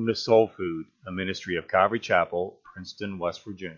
Welcome 0.00 0.14
to 0.14 0.18
Soul 0.18 0.50
Food, 0.56 0.86
a 1.06 1.12
ministry 1.12 1.56
of 1.56 1.68
Calvary 1.68 2.00
Chapel, 2.00 2.58
Princeton, 2.72 3.18
West 3.18 3.44
Virginia. 3.44 3.76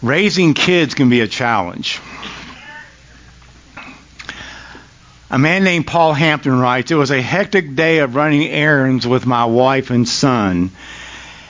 Raising 0.00 0.54
kids 0.54 0.94
can 0.94 1.10
be 1.10 1.20
a 1.20 1.28
challenge. 1.28 2.00
A 5.30 5.38
man 5.38 5.64
named 5.64 5.86
Paul 5.86 6.14
Hampton 6.14 6.58
writes, 6.58 6.90
It 6.90 6.94
was 6.94 7.10
a 7.10 7.20
hectic 7.20 7.74
day 7.74 7.98
of 7.98 8.14
running 8.14 8.48
errands 8.48 9.06
with 9.06 9.26
my 9.26 9.44
wife 9.44 9.90
and 9.90 10.08
son. 10.08 10.70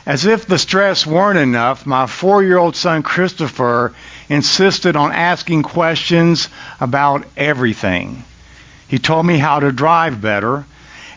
As 0.04 0.26
if 0.26 0.46
the 0.46 0.58
stress 0.58 1.06
weren't 1.06 1.38
enough, 1.38 1.86
my 1.86 2.06
four 2.06 2.42
year 2.42 2.58
old 2.58 2.74
son 2.74 3.02
Christopher 3.02 3.94
insisted 4.28 4.96
on 4.96 5.12
asking 5.12 5.62
questions 5.62 6.48
about 6.80 7.24
everything. 7.36 8.24
He 8.88 8.98
told 8.98 9.24
me 9.24 9.38
how 9.38 9.60
to 9.60 9.70
drive 9.70 10.20
better 10.20 10.64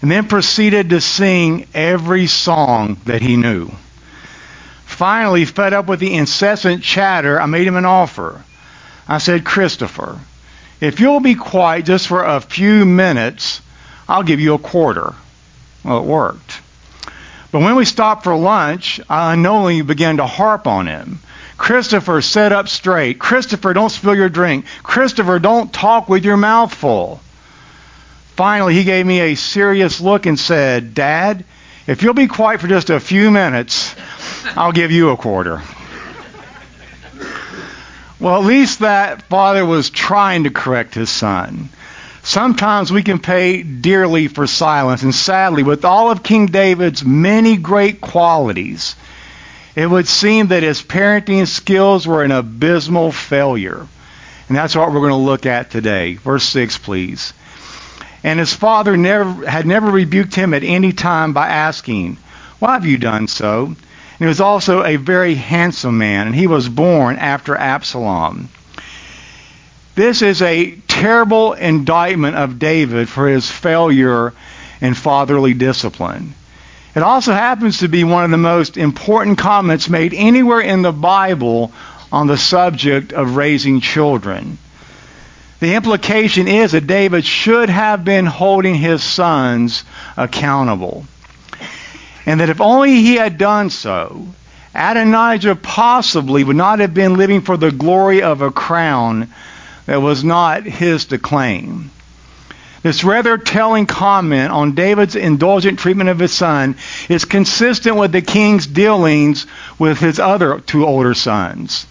and 0.02 0.12
then 0.12 0.28
proceeded 0.28 0.92
to 0.92 1.02
sing 1.02 1.66
every 1.74 2.28
song 2.28 2.98
that 3.06 3.22
he 3.22 3.38
knew. 3.38 3.72
Finally, 4.86 5.46
fed 5.46 5.74
up 5.74 5.88
with 5.88 6.00
the 6.00 6.14
incessant 6.14 6.84
chatter, 6.84 7.42
I 7.42 7.48
made 7.48 7.66
him 7.66 7.76
an 7.76 7.86
offer. 7.86 8.44
I 9.08 9.18
said, 9.18 9.44
Christopher, 9.44 10.20
if 10.80 11.00
you'll 11.00 11.20
be 11.22 11.36
quiet 11.36 11.86
just 11.86 12.08
for 12.08 12.24
a 12.24 12.40
few 12.40 12.86
minutes, 12.86 13.62
I'll 14.08 14.24
give 14.24 14.40
you 14.40 14.54
a 14.54 14.60
quarter. 14.60 15.16
Well, 15.84 16.00
it 16.00 16.06
worked. 16.06 16.62
But 17.56 17.62
when 17.62 17.78
we 17.78 17.86
stopped 17.86 18.26
for 18.26 18.36
lunch, 18.36 19.00
I 19.10 19.32
unknowingly 19.32 19.82
began 19.82 20.18
to 20.18 20.26
harp 20.26 20.68
on 20.68 20.88
him. 20.88 21.20
Christopher, 21.56 22.22
sit 22.22 22.52
up 22.52 22.68
straight. 22.68 23.18
Christopher, 23.18 23.74
don't 23.74 23.92
spill 23.92 24.14
your 24.14 24.28
drink. 24.28 24.66
Christopher, 24.84 25.40
don't 25.40 25.72
talk 25.72 26.10
with 26.10 26.26
your 26.26 26.36
mouth 26.36 26.74
full. 26.74 27.22
Finally, 28.36 28.74
he 28.74 28.84
gave 28.84 29.06
me 29.06 29.22
a 29.22 29.36
serious 29.36 30.02
look 30.02 30.26
and 30.26 30.38
said, 30.38 30.94
Dad, 30.94 31.46
if 31.88 32.04
you'll 32.04 32.14
be 32.14 32.28
quiet 32.28 32.60
for 32.60 32.68
just 32.68 32.90
a 32.90 33.00
few 33.00 33.32
minutes, 33.32 33.96
I'll 34.58 34.74
give 34.74 34.92
you 34.92 35.12
a 35.12 35.16
quarter. 35.16 35.62
Well, 38.20 38.36
at 38.36 38.46
least 38.46 38.80
that 38.80 39.22
father 39.30 39.66
was 39.66 39.90
trying 39.90 40.44
to 40.44 40.50
correct 40.50 40.94
his 40.94 41.10
son. 41.10 41.70
Sometimes 42.26 42.92
we 42.92 43.04
can 43.04 43.20
pay 43.20 43.62
dearly 43.62 44.28
for 44.28 44.48
silence, 44.48 45.04
and 45.04 45.14
sadly, 45.14 45.62
with 45.62 45.86
all 45.86 46.10
of 46.10 46.24
King 46.24 46.48
David's 46.48 47.06
many 47.06 47.56
great 47.56 48.02
qualities, 48.02 48.96
it 49.76 49.88
would 49.88 50.08
seem 50.08 50.48
that 50.48 50.64
his 50.64 50.82
parenting 50.82 51.48
skills 51.48 52.08
were 52.08 52.24
an 52.24 52.32
abysmal 52.32 53.12
failure. 53.12 53.86
And 54.50 54.58
that's 54.58 54.76
what 54.76 54.92
we're 54.92 55.02
going 55.02 55.12
to 55.12 55.18
look 55.18 55.46
at 55.46 55.70
today. 55.70 56.16
Verse 56.16 56.44
6, 56.46 56.80
please. 56.80 57.32
And 58.24 58.40
his 58.40 58.56
father 58.56 58.98
never, 58.98 59.48
had 59.48 59.68
never 59.68 59.92
rebuked 59.92 60.34
him 60.34 60.56
at 60.56 60.64
any 60.64 60.94
time 60.94 61.34
by 61.34 61.50
asking, 61.50 62.18
Why 62.58 62.74
have 62.74 62.88
you 62.88 62.98
done 62.98 63.28
so? 63.28 63.66
And 63.66 63.78
he 64.18 64.26
was 64.26 64.42
also 64.42 64.84
a 64.84 64.96
very 64.96 65.36
handsome 65.36 66.00
man, 66.00 66.26
and 66.26 66.36
he 66.36 66.48
was 66.48 66.70
born 66.70 67.18
after 67.18 67.56
Absalom. 67.56 68.50
This 69.96 70.22
is 70.22 70.42
a 70.42 70.72
terrible 70.90 71.54
indictment 71.54 72.36
of 72.36 72.60
David 72.60 73.08
for 73.08 73.30
his 73.30 73.50
failure 73.50 74.34
in 74.82 74.94
fatherly 74.94 75.54
discipline. 75.54 76.34
It 76.96 77.02
also 77.02 77.32
happens 77.32 77.80
to 77.80 77.88
be 77.88 78.04
one 78.04 78.26
of 78.26 78.32
the 78.32 78.38
most 78.38 78.76
important 78.78 79.38
comments 79.38 79.90
made 79.90 80.14
anywhere 80.14 80.60
in 80.60 80.82
the 80.82 80.92
Bible 80.92 81.72
on 82.12 82.28
the 82.28 82.38
subject 82.38 83.14
of 83.14 83.38
raising 83.38 83.80
children. 83.80 84.58
The 85.62 85.76
implication 85.76 86.50
is 86.50 86.74
that 86.74 86.88
David 86.88 87.24
should 87.24 87.70
have 87.70 88.04
been 88.04 88.26
holding 88.26 88.76
his 88.76 89.02
sons 89.02 89.86
accountable 90.18 91.06
and 92.26 92.40
that 92.42 92.50
if 92.50 92.60
only 92.60 92.96
he 93.02 93.16
had 93.16 93.38
done 93.38 93.70
so, 93.70 94.28
Adonijah 94.74 95.56
possibly 95.56 96.44
would 96.44 96.56
not 96.56 96.80
have 96.80 96.94
been 96.94 97.16
living 97.16 97.42
for 97.42 97.56
the 97.56 97.72
glory 97.72 98.22
of 98.22 98.42
a 98.42 98.52
crown 98.52 99.30
that 99.86 100.02
was 100.02 100.24
not 100.24 100.64
his 100.64 101.06
to 101.06 101.18
claim. 101.18 101.92
This 102.86 103.04
rather 103.04 103.40
telling 103.40 103.88
comment 103.88 104.52
on 104.52 104.76
David's 104.76 105.16
indulgent 105.16 105.80
treatment 105.80 106.10
of 106.10 106.20
his 106.20 106.34
son 106.34 106.76
is 107.10 107.26
consistent 107.26 107.96
with 107.96 108.12
the 108.12 108.22
king's 108.22 108.68
dealings 108.68 109.48
with 109.80 110.00
his 110.00 110.20
other 110.20 110.60
two 110.60 110.86
older 110.86 111.16
sons. 111.16 111.88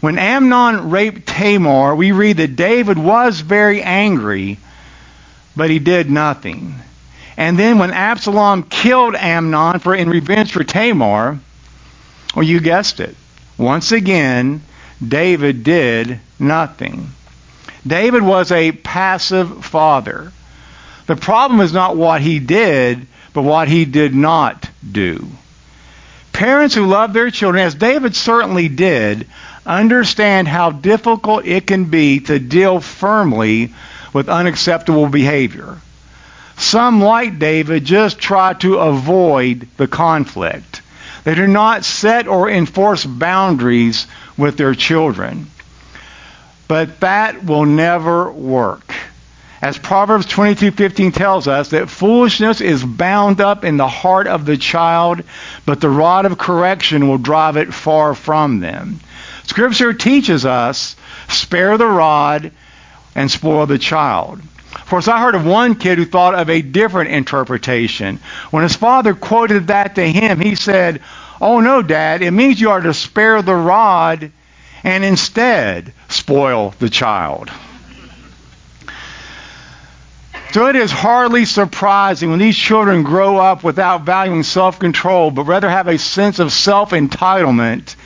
When 0.00 0.18
Amnon 0.18 0.90
raped 0.90 1.28
Tamar, 1.28 1.94
we 1.94 2.10
read 2.10 2.38
that 2.38 2.56
David 2.56 2.98
was 2.98 3.38
very 3.40 3.80
angry, 3.80 4.58
but 5.54 5.70
he 5.70 5.78
did 5.78 6.10
nothing. 6.10 6.74
And 7.36 7.56
then 7.56 7.78
when 7.78 7.92
Absalom 7.92 8.64
killed 8.64 9.14
Amnon 9.14 9.78
for 9.78 9.94
in 9.94 10.10
revenge 10.10 10.50
for 10.50 10.64
Tamar, 10.64 11.38
well, 12.34 12.42
you 12.42 12.58
guessed 12.58 12.98
it. 12.98 13.14
Once 13.56 13.92
again, 13.92 14.62
David 15.06 15.64
did 15.64 16.20
nothing. 16.38 17.10
David 17.86 18.22
was 18.22 18.52
a 18.52 18.72
passive 18.72 19.64
father. 19.64 20.32
The 21.06 21.16
problem 21.16 21.60
is 21.60 21.72
not 21.72 21.96
what 21.96 22.20
he 22.20 22.38
did, 22.38 23.06
but 23.32 23.42
what 23.42 23.68
he 23.68 23.84
did 23.84 24.14
not 24.14 24.68
do. 24.90 25.28
Parents 26.32 26.74
who 26.74 26.86
love 26.86 27.12
their 27.12 27.30
children, 27.30 27.64
as 27.64 27.74
David 27.74 28.14
certainly 28.16 28.68
did, 28.68 29.26
understand 29.66 30.48
how 30.48 30.70
difficult 30.70 31.44
it 31.44 31.66
can 31.66 31.86
be 31.86 32.20
to 32.20 32.38
deal 32.38 32.80
firmly 32.80 33.74
with 34.12 34.28
unacceptable 34.28 35.08
behavior. 35.08 35.78
Some, 36.56 37.02
like 37.02 37.38
David, 37.38 37.84
just 37.84 38.18
try 38.18 38.54
to 38.54 38.78
avoid 38.78 39.68
the 39.76 39.88
conflict. 39.88 40.82
They 41.24 41.34
do 41.34 41.46
not 41.46 41.84
set 41.84 42.26
or 42.26 42.50
enforce 42.50 43.04
boundaries 43.04 44.06
with 44.36 44.56
their 44.56 44.74
children. 44.74 45.46
But 46.68 47.00
that 47.00 47.44
will 47.44 47.66
never 47.66 48.30
work. 48.30 48.94
As 49.60 49.78
Proverbs 49.78 50.26
22:15 50.26 51.12
tells 51.12 51.46
us 51.46 51.68
that 51.68 51.88
foolishness 51.88 52.60
is 52.60 52.82
bound 52.82 53.40
up 53.40 53.64
in 53.64 53.76
the 53.76 53.86
heart 53.86 54.26
of 54.26 54.44
the 54.44 54.56
child, 54.56 55.22
but 55.64 55.80
the 55.80 55.88
rod 55.88 56.26
of 56.26 56.36
correction 56.36 57.06
will 57.06 57.18
drive 57.18 57.56
it 57.56 57.72
far 57.72 58.14
from 58.14 58.58
them. 58.58 58.98
Scripture 59.44 59.92
teaches 59.92 60.44
us, 60.44 60.96
spare 61.28 61.78
the 61.78 61.86
rod 61.86 62.50
and 63.14 63.30
spoil 63.30 63.66
the 63.66 63.78
child. 63.78 64.40
Of 64.74 64.86
course, 64.86 65.06
I 65.08 65.20
heard 65.20 65.34
of 65.34 65.44
one 65.44 65.74
kid 65.74 65.98
who 65.98 66.06
thought 66.06 66.34
of 66.34 66.50
a 66.50 66.62
different 66.62 67.10
interpretation. 67.10 68.18
When 68.50 68.62
his 68.62 68.74
father 68.74 69.14
quoted 69.14 69.68
that 69.68 69.94
to 69.94 70.04
him, 70.04 70.40
he 70.40 70.54
said, 70.54 71.02
Oh 71.42 71.58
no, 71.58 71.82
Dad, 71.82 72.22
it 72.22 72.30
means 72.30 72.60
you 72.60 72.70
are 72.70 72.80
to 72.80 72.94
spare 72.94 73.42
the 73.42 73.54
rod 73.54 74.30
and 74.84 75.04
instead 75.04 75.92
spoil 76.08 76.72
the 76.78 76.88
child. 76.88 77.50
So 80.52 80.68
it 80.68 80.76
is 80.76 80.92
hardly 80.92 81.44
surprising 81.44 82.30
when 82.30 82.38
these 82.38 82.56
children 82.56 83.02
grow 83.02 83.38
up 83.38 83.64
without 83.64 84.02
valuing 84.02 84.44
self 84.44 84.78
control, 84.78 85.32
but 85.32 85.44
rather 85.44 85.68
have 85.68 85.88
a 85.88 85.98
sense 85.98 86.38
of 86.38 86.52
self 86.52 86.90
entitlement 86.90 87.96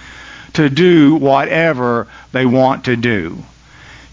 to 0.54 0.70
do 0.70 1.16
whatever 1.16 2.06
they 2.32 2.46
want 2.46 2.86
to 2.86 2.96
do. 2.96 3.36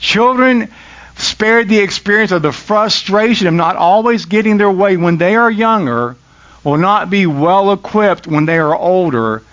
Children 0.02 0.68
spared 1.16 1.70
the 1.70 1.80
experience 1.80 2.34
of 2.34 2.42
the 2.42 2.52
frustration 2.52 3.48
of 3.48 3.54
not 3.54 3.78
always 3.78 4.25
getting 4.25 4.58
their 4.58 4.72
way 4.72 4.98
when 4.98 5.18
they 5.18 5.38
are 5.38 5.50
younger 5.50 6.18
will 6.63 6.77
not 6.77 7.10
be 7.10 7.25
well 7.25 7.71
equipped 7.71 8.27
when 8.27 8.45
they 8.45 8.57
are 8.57 8.75
older 8.75 9.44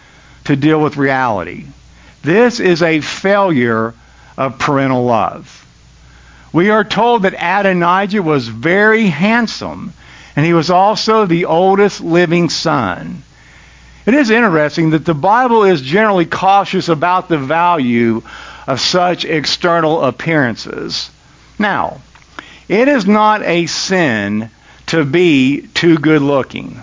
to 0.45 0.57
deal 0.57 0.81
with 0.81 0.97
reality. 0.97 1.67
This 2.23 2.61
is 2.61 2.83
a 2.83 3.01
failure 3.01 3.95
of 4.37 4.59
parental 4.59 5.05
love. 5.05 5.57
We 6.53 6.71
are 6.71 6.85
told 6.85 7.23
that 7.23 7.35
Adonijah 7.35 8.23
was 8.23 8.49
very 8.49 9.07
handsome, 9.07 9.93
and 10.35 10.45
he 10.45 10.53
was 10.53 10.71
also 10.71 11.27
the 11.27 11.45
oldest 11.45 12.01
living 12.01 12.51
son. 12.51 13.23
It 14.07 14.15
is 14.15 14.31
interesting 14.31 14.91
that 14.91 15.05
the 15.05 15.15
Bible 15.15 15.65
is 15.65 15.83
generally 15.83 16.27
cautious 16.27 16.89
about 16.89 17.29
the 17.29 17.39
value 17.39 18.23
of 18.67 18.81
such 18.81 19.25
external 19.25 20.03
appearances. 20.03 21.11
Now, 21.59 22.01
it 22.69 22.89
is 22.89 23.07
not 23.07 23.43
a 23.43 23.67
sin 23.67 24.51
to 24.87 25.05
be 25.05 25.69
too 25.75 25.99
good 25.99 26.23
looking. 26.23 26.81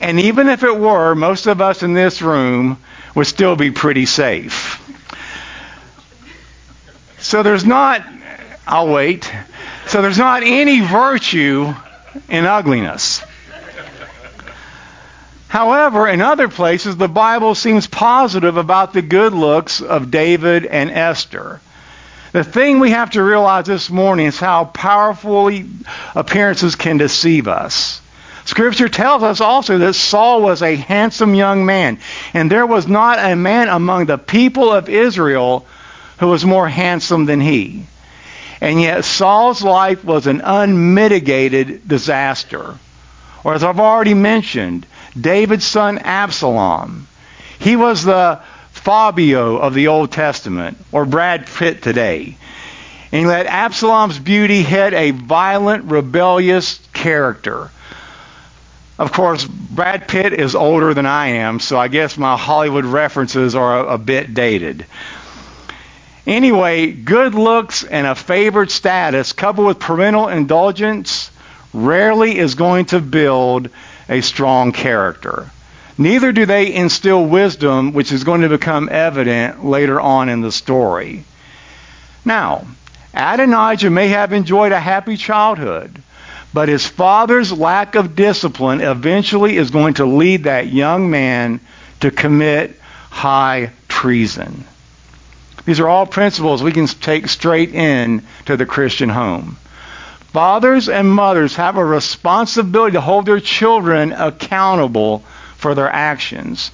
And 0.00 0.20
even 0.20 0.48
if 0.48 0.62
it 0.62 0.76
were, 0.78 1.14
most 1.14 1.46
of 1.46 1.60
us 1.60 1.82
in 1.82 1.94
this 1.94 2.20
room 2.22 2.78
would 3.14 3.26
still 3.26 3.56
be 3.56 3.70
pretty 3.70 4.06
safe. 4.06 4.82
So 7.18 7.42
there's 7.42 7.64
not, 7.64 8.06
I'll 8.66 8.88
wait. 8.88 9.30
So 9.88 10.02
there's 10.02 10.18
not 10.18 10.42
any 10.42 10.80
virtue 10.80 11.74
in 12.28 12.44
ugliness. 12.44 13.22
However, 15.48 16.06
in 16.06 16.20
other 16.20 16.48
places, 16.48 16.96
the 16.96 17.08
Bible 17.08 17.54
seems 17.54 17.86
positive 17.86 18.56
about 18.56 18.92
the 18.92 19.02
good 19.02 19.32
looks 19.32 19.80
of 19.80 20.10
David 20.10 20.66
and 20.66 20.90
Esther. 20.90 21.60
The 22.32 22.44
thing 22.44 22.80
we 22.80 22.90
have 22.90 23.12
to 23.12 23.22
realize 23.22 23.64
this 23.64 23.88
morning 23.88 24.26
is 24.26 24.38
how 24.38 24.66
powerfully 24.66 25.66
appearances 26.14 26.74
can 26.74 26.98
deceive 26.98 27.48
us. 27.48 28.02
Scripture 28.46 28.88
tells 28.88 29.24
us 29.24 29.40
also 29.40 29.78
that 29.78 29.94
Saul 29.94 30.40
was 30.40 30.62
a 30.62 30.76
handsome 30.76 31.34
young 31.34 31.66
man, 31.66 31.98
and 32.32 32.50
there 32.50 32.64
was 32.64 32.86
not 32.86 33.18
a 33.18 33.34
man 33.34 33.68
among 33.68 34.06
the 34.06 34.18
people 34.18 34.72
of 34.72 34.88
Israel 34.88 35.66
who 36.20 36.28
was 36.28 36.44
more 36.44 36.68
handsome 36.68 37.26
than 37.26 37.40
he. 37.40 37.86
And 38.60 38.80
yet 38.80 39.04
Saul's 39.04 39.62
life 39.62 40.04
was 40.04 40.28
an 40.28 40.40
unmitigated 40.42 41.86
disaster. 41.86 42.78
Or 43.42 43.54
as 43.54 43.64
I've 43.64 43.80
already 43.80 44.14
mentioned, 44.14 44.86
David's 45.20 45.66
son 45.66 45.98
Absalom. 45.98 47.08
He 47.58 47.74
was 47.74 48.04
the 48.04 48.40
Fabio 48.70 49.56
of 49.56 49.74
the 49.74 49.88
Old 49.88 50.12
Testament, 50.12 50.78
or 50.92 51.04
Brad 51.04 51.46
Pitt 51.46 51.82
today. 51.82 52.36
And 53.10 53.20
he 53.20 53.26
let 53.26 53.46
Absalom's 53.46 54.20
beauty 54.20 54.62
hit 54.62 54.94
a 54.94 55.10
violent, 55.10 55.84
rebellious 55.86 56.78
character. 56.92 57.70
Of 58.98 59.12
course, 59.12 59.44
Brad 59.44 60.08
Pitt 60.08 60.32
is 60.32 60.54
older 60.54 60.94
than 60.94 61.04
I 61.04 61.26
am, 61.28 61.60
so 61.60 61.78
I 61.78 61.88
guess 61.88 62.16
my 62.16 62.36
Hollywood 62.36 62.86
references 62.86 63.54
are 63.54 63.80
a, 63.80 63.94
a 63.94 63.98
bit 63.98 64.32
dated. 64.32 64.86
Anyway, 66.26 66.92
good 66.92 67.34
looks 67.34 67.84
and 67.84 68.06
a 68.06 68.14
favored 68.14 68.70
status 68.70 69.32
coupled 69.32 69.66
with 69.66 69.78
parental 69.78 70.28
indulgence 70.28 71.30
rarely 71.74 72.38
is 72.38 72.54
going 72.54 72.86
to 72.86 73.00
build 73.00 73.68
a 74.08 74.22
strong 74.22 74.72
character. 74.72 75.50
Neither 75.98 76.32
do 76.32 76.46
they 76.46 76.74
instill 76.74 77.24
wisdom, 77.24 77.92
which 77.92 78.12
is 78.12 78.24
going 78.24 78.40
to 78.40 78.48
become 78.48 78.88
evident 78.90 79.64
later 79.64 80.00
on 80.00 80.28
in 80.28 80.40
the 80.40 80.52
story. 80.52 81.24
Now, 82.24 82.66
Adonijah 83.14 83.90
may 83.90 84.08
have 84.08 84.32
enjoyed 84.32 84.72
a 84.72 84.80
happy 84.80 85.16
childhood, 85.16 86.02
but 86.56 86.70
his 86.70 86.86
father's 86.86 87.52
lack 87.52 87.96
of 87.96 88.16
discipline 88.16 88.80
eventually 88.80 89.58
is 89.58 89.70
going 89.70 89.92
to 89.92 90.06
lead 90.06 90.44
that 90.44 90.72
young 90.72 91.10
man 91.10 91.60
to 92.00 92.10
commit 92.10 92.80
high 93.10 93.70
treason. 93.88 94.64
These 95.66 95.80
are 95.80 95.88
all 95.88 96.06
principles 96.06 96.62
we 96.62 96.72
can 96.72 96.86
take 96.86 97.28
straight 97.28 97.74
in 97.74 98.22
to 98.46 98.56
the 98.56 98.64
Christian 98.64 99.10
home. 99.10 99.58
Fathers 100.32 100.88
and 100.88 101.12
mothers 101.12 101.56
have 101.56 101.76
a 101.76 101.84
responsibility 101.84 102.94
to 102.94 103.02
hold 103.02 103.26
their 103.26 103.38
children 103.38 104.12
accountable 104.12 105.24
for 105.58 105.74
their 105.74 105.90
actions. 105.90 106.70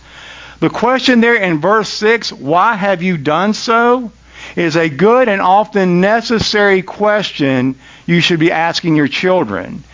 The 0.61 0.71
question 0.71 1.21
there 1.21 1.35
in 1.35 1.61
verse 1.61 1.89
6, 1.89 2.33
why 2.33 2.77
have 2.77 3.03
you 3.03 3.17
done 3.19 3.53
so? 3.53 4.13
is 4.57 4.77
a 4.77 4.89
good 4.89 5.29
and 5.29 5.41
often 5.41 6.01
necessary 6.01 6.83
question 6.83 7.77
you 8.07 8.21
should 8.21 8.41
be 8.41 8.53
asking 8.53 8.97
your 8.97 9.09
children. 9.09 9.85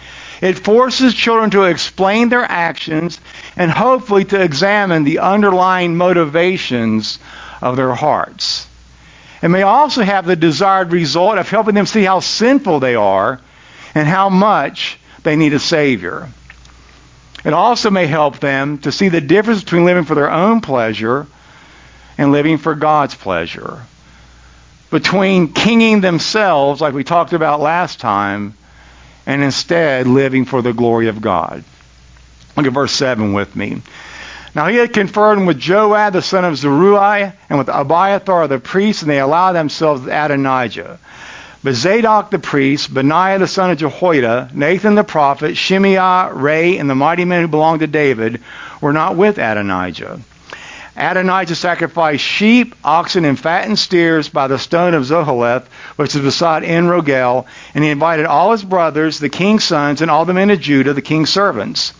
It 0.40 0.58
forces 0.58 1.14
children 1.14 1.50
to 1.50 1.64
explain 1.64 2.28
their 2.28 2.44
actions 2.44 3.20
and 3.56 3.70
hopefully 3.70 4.24
to 4.26 4.40
examine 4.40 5.04
the 5.04 5.18
underlying 5.18 5.96
motivations 5.96 7.18
of 7.60 7.76
their 7.76 7.94
hearts. 7.94 8.66
It 9.42 9.48
may 9.48 9.62
also 9.62 10.02
have 10.02 10.26
the 10.26 10.36
desired 10.36 10.92
result 10.92 11.38
of 11.38 11.48
helping 11.48 11.74
them 11.74 11.86
see 11.86 12.04
how 12.04 12.20
sinful 12.20 12.80
they 12.80 12.94
are 12.94 13.40
and 13.94 14.06
how 14.06 14.28
much 14.28 14.98
they 15.22 15.36
need 15.36 15.54
a 15.54 15.60
Savior. 15.60 16.28
It 17.44 17.52
also 17.52 17.90
may 17.90 18.06
help 18.06 18.40
them 18.40 18.78
to 18.78 18.92
see 18.92 19.08
the 19.08 19.20
difference 19.20 19.62
between 19.62 19.84
living 19.84 20.04
for 20.04 20.14
their 20.14 20.30
own 20.30 20.60
pleasure 20.60 21.26
and 22.16 22.32
living 22.32 22.58
for 22.58 22.74
God's 22.74 23.14
pleasure. 23.14 23.82
Between 24.90 25.52
kinging 25.52 26.00
themselves, 26.00 26.80
like 26.80 26.94
we 26.94 27.04
talked 27.04 27.32
about 27.32 27.60
last 27.60 28.00
time, 28.00 28.54
and 29.26 29.42
instead 29.42 30.06
living 30.06 30.46
for 30.46 30.62
the 30.62 30.72
glory 30.72 31.08
of 31.08 31.20
God. 31.20 31.62
Look 32.56 32.66
at 32.66 32.72
verse 32.72 32.92
7 32.92 33.34
with 33.34 33.54
me. 33.54 33.82
Now 34.54 34.68
he 34.68 34.76
had 34.76 34.92
conferred 34.92 35.38
with 35.44 35.58
Joab 35.58 36.14
the 36.14 36.22
son 36.22 36.44
of 36.44 36.56
Zeruiah 36.56 37.34
and 37.48 37.58
with 37.58 37.68
Abiathar 37.68 38.48
the 38.48 38.58
priest, 38.58 39.02
and 39.02 39.10
they 39.10 39.20
allowed 39.20 39.52
themselves 39.52 40.00
with 40.00 40.10
Adonijah. 40.12 40.98
But 41.62 41.74
Zadok 41.74 42.30
the 42.30 42.38
priest, 42.38 42.92
Benaiah 42.92 43.38
the 43.38 43.46
son 43.46 43.70
of 43.70 43.78
Jehoiada, 43.78 44.50
Nathan 44.54 44.94
the 44.94 45.04
prophet, 45.04 45.56
Shimei, 45.56 46.30
Rei, 46.32 46.78
and 46.78 46.88
the 46.88 46.94
mighty 46.94 47.24
men 47.24 47.42
who 47.42 47.48
belonged 47.48 47.80
to 47.80 47.86
David 47.86 48.42
were 48.80 48.92
not 48.92 49.16
with 49.16 49.38
Adonijah. 49.38 50.20
Adonijah 50.98 51.54
sacrificed 51.54 52.24
sheep, 52.24 52.74
oxen, 52.82 53.24
and 53.24 53.38
fattened 53.38 53.78
steers 53.78 54.28
by 54.28 54.48
the 54.48 54.58
stone 54.58 54.94
of 54.94 55.04
Zoheleth, 55.04 55.66
which 55.96 56.14
is 56.14 56.20
beside 56.20 56.64
En 56.64 56.88
Rogel, 56.88 57.46
and 57.74 57.84
he 57.84 57.90
invited 57.90 58.26
all 58.26 58.50
his 58.52 58.64
brothers, 58.64 59.18
the 59.18 59.28
king's 59.28 59.64
sons, 59.64 60.02
and 60.02 60.10
all 60.10 60.24
the 60.24 60.34
men 60.34 60.50
of 60.50 60.60
Judah, 60.60 60.94
the 60.94 61.02
king's 61.02 61.30
servants. 61.30 61.92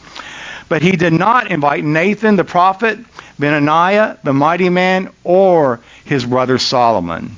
But 0.68 0.82
he 0.82 0.92
did 0.92 1.12
not 1.12 1.50
invite 1.50 1.84
Nathan 1.84 2.36
the 2.36 2.44
prophet, 2.44 2.98
Benaiah 3.38 4.18
the 4.24 4.32
mighty 4.32 4.68
man, 4.68 5.10
or 5.22 5.80
his 6.04 6.24
brother 6.26 6.58
Solomon. 6.58 7.36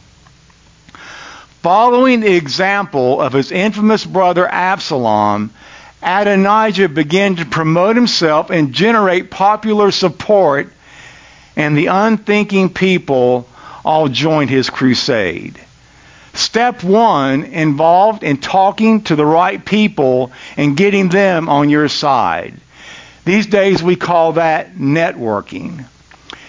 Following 1.62 2.20
the 2.20 2.35
example 2.35 3.20
of 3.20 3.35
his 3.35 3.52
infamous 3.52 4.04
brother 4.04 4.49
Absalom, 4.49 5.50
Adonijah 6.02 6.88
began 6.88 7.37
to 7.37 7.44
promote 7.44 7.96
himself 7.96 8.49
and 8.49 8.73
generate 8.73 9.30
popular 9.30 9.90
support, 9.90 10.73
and 11.61 11.76
the 11.76 11.88
unthinking 11.88 12.71
people 12.71 13.47
all 13.85 14.09
joined 14.09 14.49
his 14.49 14.71
crusade. 14.71 15.61
Step 16.33 16.83
one 16.83 17.45
involved 17.45 18.23
in 18.23 18.38
talking 18.38 19.02
to 19.02 19.14
the 19.14 19.26
right 19.26 19.62
people 19.62 20.33
and 20.57 20.75
getting 20.75 21.11
them 21.11 21.50
on 21.50 21.69
your 21.69 21.88
side. 21.88 22.55
These 23.26 23.47
days 23.47 23.83
we 23.83 23.97
call 23.97 24.33
that 24.33 24.76
networking. 24.76 25.85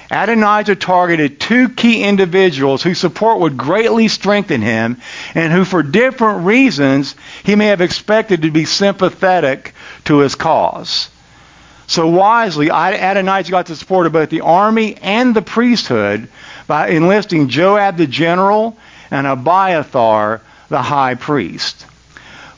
Adonijah 0.09 0.77
targeted 0.77 1.41
two 1.41 1.67
key 1.67 2.03
individuals 2.03 2.81
whose 2.81 2.99
support 2.99 3.39
would 3.39 3.57
greatly 3.57 4.07
strengthen 4.07 4.61
him 4.61 5.01
and 5.35 5.51
who, 5.51 5.65
for 5.65 5.83
different 5.83 6.45
reasons, 6.45 7.15
he 7.43 7.55
may 7.57 7.67
have 7.67 7.81
expected 7.81 8.43
to 8.43 8.51
be 8.51 8.63
sympathetic 8.63 9.73
to 10.05 10.19
his 10.19 10.35
cause. 10.35 11.09
So 11.91 12.07
wisely, 12.07 12.69
Adonijah 12.69 13.51
got 13.51 13.65
the 13.65 13.75
support 13.75 14.07
of 14.07 14.13
both 14.13 14.29
the 14.29 14.39
army 14.39 14.95
and 15.01 15.35
the 15.35 15.41
priesthood 15.41 16.29
by 16.65 16.87
enlisting 16.87 17.49
Joab 17.49 17.97
the 17.97 18.07
general 18.07 18.77
and 19.11 19.27
Abiathar 19.27 20.39
the 20.69 20.81
high 20.81 21.15
priest. 21.15 21.85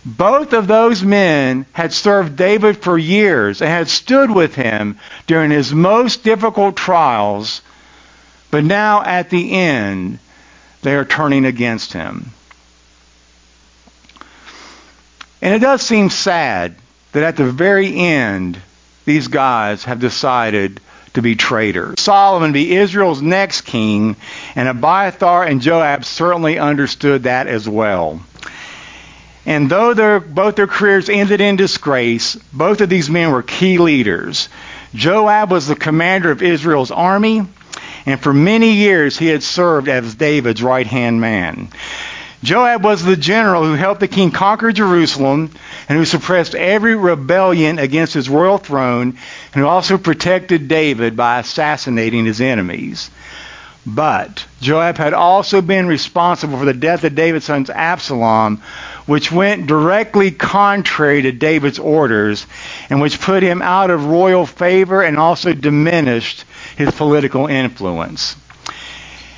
Both 0.06 0.54
of 0.54 0.68
those 0.68 1.02
men 1.02 1.66
had 1.74 1.94
served 1.94 2.36
David 2.36 2.78
for 2.84 2.96
years 2.96 3.64
and 3.64 3.72
had 3.72 3.88
stood 3.88 4.30
with 4.30 4.54
him 4.54 5.00
during 5.26 5.50
his 5.50 5.74
most 5.74 6.24
difficult 6.24 6.76
trials, 6.76 7.64
but 8.52 8.64
now 8.64 9.02
at 9.02 9.32
the 9.32 9.54
end, 9.54 10.20
they 10.84 10.94
are 10.94 11.06
turning 11.06 11.46
against 11.46 11.92
him. 11.92 12.30
And 15.42 15.56
it 15.56 15.60
does 15.60 15.82
seem 15.82 16.12
sad 16.12 16.76
that 17.14 17.24
at 17.24 17.36
the 17.36 17.52
very 17.52 17.96
end, 17.98 18.62
these 19.06 19.28
guys 19.28 19.86
have 19.86 20.00
decided 20.00 20.80
to 21.14 21.22
be 21.22 21.36
traitors. 21.36 22.00
Solomon 22.00 22.54
be 22.54 22.76
Israel's 22.76 23.22
next 23.22 23.62
king, 23.62 24.16
and 24.56 24.68
Abiathar 24.68 25.44
and 25.44 25.62
Joab 25.62 26.06
certainly 26.06 26.58
understood 26.58 27.24
that 27.24 27.48
as 27.48 27.68
well. 27.70 28.22
And 29.46 29.70
though 29.70 29.94
their, 29.94 30.20
both 30.20 30.56
their 30.56 30.68
careers 30.68 31.10
ended 31.10 31.42
in 31.42 31.56
disgrace, 31.56 32.36
both 32.54 32.82
of 32.82 32.90
these 32.90 33.10
men 33.10 33.32
were 33.32 33.44
key 33.44 33.78
leaders. 33.78 34.50
Joab 34.96 35.52
was 35.52 35.68
the 35.68 35.76
commander 35.76 36.32
of 36.32 36.42
Israel's 36.42 36.92
army, 36.92 37.46
and 38.06 38.20
for 38.20 38.34
many 38.34 38.72
years 38.72 39.18
he 39.18 39.28
had 39.28 39.44
served 39.44 39.90
as 39.90 40.16
David's 40.16 40.64
right 40.64 40.88
hand 40.88 41.20
man. 41.20 41.70
Joab 42.44 42.84
was 42.84 43.04
the 43.04 43.16
general 43.16 43.64
who 43.64 43.74
helped 43.74 44.02
the 44.02 44.08
king 44.10 44.30
conquer 44.30 44.74
Jerusalem 44.74 45.50
and 45.88 45.98
who 45.98 46.04
suppressed 46.04 46.56
every 46.56 46.96
rebellion 46.96 47.80
against 47.80 48.14
his 48.14 48.30
royal 48.30 48.58
throne 48.58 49.18
and 49.54 49.64
who 49.64 49.66
also 49.66 49.98
protected 49.98 50.68
David 50.68 51.16
by 51.16 51.40
assassinating 51.40 52.26
his 52.26 52.42
enemies. 52.42 53.10
But 53.86 54.46
Joab 54.62 54.98
had 54.98 55.14
also 55.14 55.62
been 55.62 55.88
responsible 55.88 56.58
for 56.58 56.66
the 56.66 56.74
death 56.74 57.04
of 57.04 57.16
David's 57.16 57.46
son 57.46 57.66
Absalom, 57.74 58.62
which 59.06 59.32
went 59.32 59.68
directly 59.68 60.32
contrary 60.32 61.22
to 61.24 61.32
David's 61.32 61.80
orders 61.80 62.46
and 62.90 63.02
which 63.02 63.20
put 63.22 63.44
him 63.44 63.62
out 63.62 63.90
of 63.90 64.06
royal 64.06 64.46
favor 64.46 65.02
and 65.02 65.18
also 65.18 65.54
diminished 65.54 66.44
his 66.78 66.92
political 66.92 67.48
influence. 67.48 68.36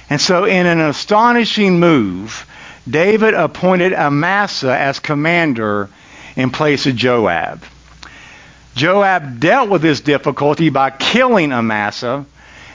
And 0.09 0.21
so, 0.21 0.45
in 0.45 0.67
an 0.67 0.79
astonishing 0.79 1.79
move, 1.79 2.45
David 2.89 3.33
appointed 3.33 3.93
Amasa 3.93 4.77
as 4.77 4.99
commander 4.99 5.89
in 6.35 6.51
place 6.51 6.85
of 6.85 6.95
Joab. 6.95 7.63
Joab 8.75 9.39
dealt 9.39 9.69
with 9.69 9.81
this 9.81 10.01
difficulty 10.01 10.69
by 10.69 10.91
killing 10.91 11.51
Amasa 11.51 12.25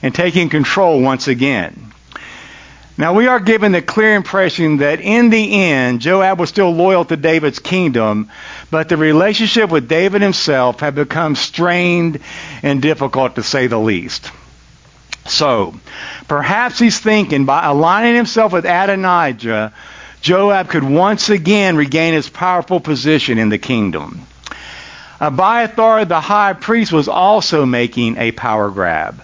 and 0.02 0.14
taking 0.14 0.48
control 0.48 1.00
once 1.00 1.28
again. 1.28 1.92
Now, 2.96 3.14
we 3.14 3.28
are 3.28 3.40
given 3.40 3.72
the 3.72 3.80
clear 3.80 4.14
impression 4.14 4.78
that 4.78 5.00
in 5.00 5.30
the 5.30 5.62
end, 5.62 6.00
Joab 6.00 6.38
was 6.38 6.50
still 6.50 6.70
loyal 6.70 7.04
to 7.06 7.16
David's 7.16 7.58
kingdom, 7.58 8.30
but 8.70 8.90
the 8.90 8.96
relationship 8.98 9.70
with 9.70 9.88
David 9.88 10.20
himself 10.20 10.80
had 10.80 10.94
become 10.94 11.34
strained 11.34 12.20
and 12.62 12.82
difficult 12.82 13.36
to 13.36 13.42
say 13.42 13.68
the 13.68 13.78
least. 13.78 14.30
So, 15.26 15.74
perhaps 16.28 16.78
he's 16.78 16.98
thinking 16.98 17.46
by 17.46 17.64
aligning 17.64 18.16
himself 18.16 18.52
with 18.52 18.66
Adonijah, 18.66 19.72
Joab 20.20 20.68
could 20.68 20.84
once 20.84 21.30
again 21.30 21.76
regain 21.76 22.12
his 22.12 22.28
powerful 22.28 22.78
position 22.80 23.38
in 23.38 23.48
the 23.48 23.58
kingdom. 23.58 24.26
Uh, 25.20 25.26
Abiathar 25.26 26.04
the 26.04 26.20
high 26.20 26.52
priest 26.52 26.92
was 26.92 27.08
also 27.08 27.64
making 27.64 28.16
a 28.16 28.32
power 28.32 28.70
grab. 28.70 29.22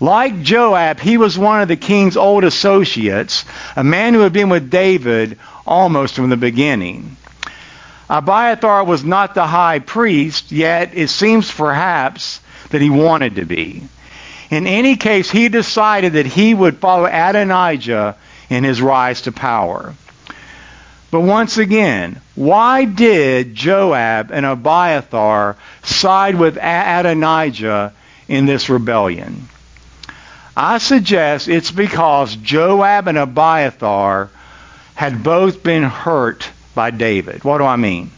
Like 0.00 0.42
Joab, 0.42 1.00
he 1.00 1.18
was 1.18 1.38
one 1.38 1.60
of 1.60 1.68
the 1.68 1.76
king's 1.76 2.16
old 2.16 2.44
associates, 2.44 3.44
a 3.76 3.84
man 3.84 4.14
who 4.14 4.20
had 4.20 4.32
been 4.32 4.48
with 4.48 4.70
David 4.70 5.38
almost 5.66 6.14
from 6.14 6.30
the 6.30 6.36
beginning. 6.36 7.16
Uh, 8.10 8.18
Abiathar 8.18 8.84
was 8.84 9.04
not 9.04 9.34
the 9.34 9.46
high 9.46 9.78
priest, 9.78 10.52
yet 10.52 10.90
it 10.94 11.08
seems 11.08 11.50
perhaps 11.50 12.40
that 12.70 12.82
he 12.82 12.90
wanted 12.90 13.36
to 13.36 13.44
be. 13.44 13.82
In 14.50 14.66
any 14.66 14.96
case, 14.96 15.30
he 15.30 15.48
decided 15.48 16.14
that 16.14 16.26
he 16.26 16.54
would 16.54 16.78
follow 16.78 17.06
Adonijah 17.06 18.16
in 18.50 18.64
his 18.64 18.82
rise 18.82 19.22
to 19.22 19.32
power. 19.32 19.94
But 21.14 21.20
once 21.20 21.58
again, 21.58 22.20
why 22.34 22.86
did 22.86 23.54
Joab 23.54 24.32
and 24.32 24.44
Abiathar 24.44 25.56
side 25.84 26.34
with 26.34 26.56
Adonijah 26.56 27.92
in 28.26 28.46
this 28.46 28.68
rebellion? 28.68 29.48
I 30.56 30.78
suggest 30.78 31.46
it's 31.46 31.70
because 31.70 32.34
Joab 32.34 33.06
and 33.06 33.16
Abiathar 33.16 34.28
had 34.96 35.22
both 35.22 35.62
been 35.62 35.84
hurt 35.84 36.50
by 36.74 36.90
David. 36.90 37.44
What 37.44 37.58
do 37.58 37.64
I 37.64 37.76
mean? 37.76 38.10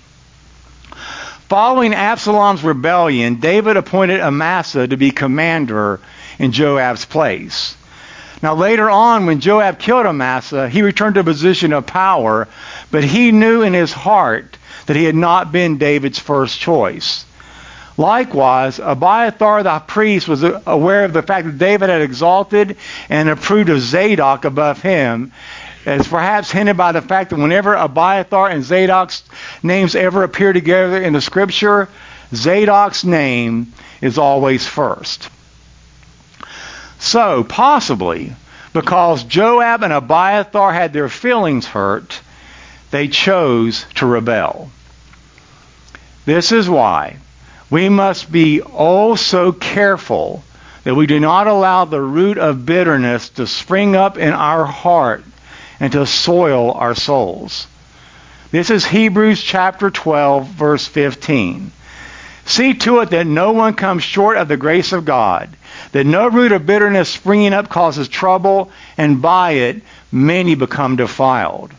Following 1.51 1.93
Absalom's 1.93 2.65
rebellion, 2.65 3.41
David 3.41 3.77
appointed 3.77 4.21
Amasa 4.21 4.89
to 4.89 4.97
be 4.97 5.11
commander 5.11 6.01
in 6.39 6.51
Joab's 6.51 7.05
place. 7.05 7.76
Now, 8.43 8.55
later 8.55 8.91
on, 8.91 9.27
when 9.27 9.41
Joab 9.41 9.79
killed 9.79 10.07
Amasa, 10.07 10.69
he 10.69 10.83
returned 10.83 11.15
to 11.15 11.21
a 11.21 11.25
position 11.25 11.73
of 11.73 11.87
power, 11.87 12.49
but 12.91 13.03
he 13.03 13.33
knew 13.33 13.63
in 13.63 13.73
his 13.73 13.93
heart 13.93 14.59
that 14.87 14.97
he 14.97 15.05
had 15.05 15.15
not 15.15 15.53
been 15.53 15.79
David's 15.79 16.19
first 16.19 16.61
choice. 16.61 17.25
Likewise, 17.97 18.79
Abiathar 18.79 19.63
the 19.63 19.79
priest 19.79 20.29
was 20.29 20.45
aware 20.67 21.05
of 21.05 21.15
the 21.15 21.23
fact 21.23 21.47
that 21.47 21.59
David 21.59 21.89
had 21.89 22.03
exalted 22.03 22.77
and 23.09 23.29
approved 23.29 23.71
of 23.71 23.81
Zadok 23.81 24.45
above 24.45 24.83
him, 24.83 25.33
as 25.87 26.07
perhaps 26.07 26.51
hinted 26.51 26.77
by 26.77 26.93
the 26.93 27.01
fact 27.01 27.31
that 27.31 27.39
whenever 27.39 27.75
Abiathar 27.75 28.51
and 28.51 28.63
Zadok's 28.63 29.23
names 29.63 29.95
ever 29.95 30.25
appear 30.25 30.53
together 30.53 31.01
in 31.01 31.15
the 31.15 31.23
scripture, 31.23 31.89
Zadok's 32.35 33.03
name 33.03 33.73
is 34.03 34.19
always 34.19 34.67
first. 34.67 35.31
So, 37.07 37.45
possibly, 37.45 38.35
because 38.73 39.23
Joab 39.23 39.85
and 39.85 39.93
Abiathar 39.93 40.73
had 40.73 40.93
their 40.93 41.09
feelings 41.09 41.65
hurt, 41.65 42.21
they 42.91 43.07
chose 43.07 43.87
to 43.95 44.07
rebel. 44.07 44.73
This 46.25 46.51
is 46.51 46.69
why 46.69 47.19
we 47.71 47.89
must 47.89 48.33
be 48.33 48.61
oh 48.61 49.15
so 49.15 49.53
careful 49.53 50.43
that 50.83 50.97
we 50.97 51.07
do 51.07 51.21
not 51.21 51.47
allow 51.47 51.85
the 51.85 52.01
root 52.01 52.39
of 52.39 52.67
bitterness 52.67 53.29
to 53.29 53.47
spring 53.47 53.95
up 53.95 54.19
in 54.19 54.33
our 54.33 54.65
heart 54.65 55.23
and 55.79 55.93
to 55.93 56.07
soil 56.07 56.73
our 56.73 56.97
souls. 56.97 57.69
This 58.51 58.69
is 58.69 58.85
Hebrews 58.85 59.41
chapter 59.41 59.91
12, 59.93 60.49
verse 60.49 60.89
15. 60.89 61.71
See 62.47 62.75
to 62.75 62.99
it 62.99 63.11
that 63.11 63.29
no 63.29 63.53
one 63.53 63.75
comes 63.75 64.03
short 64.03 64.37
of 64.37 64.49
the 64.49 64.57
grace 64.57 64.93
of 64.93 65.05
God, 65.05 65.51
that 65.97 66.05
no 66.05 66.29
root 66.29 66.53
of 66.53 66.67
bitterness 66.67 67.09
springing 67.09 67.55
up 67.55 67.71
causes 67.71 68.07
trouble, 68.07 68.71
and 68.99 69.23
by 69.23 69.53
it 69.53 69.81
many 70.13 70.55
become 70.55 70.97
defiled. 70.97 71.71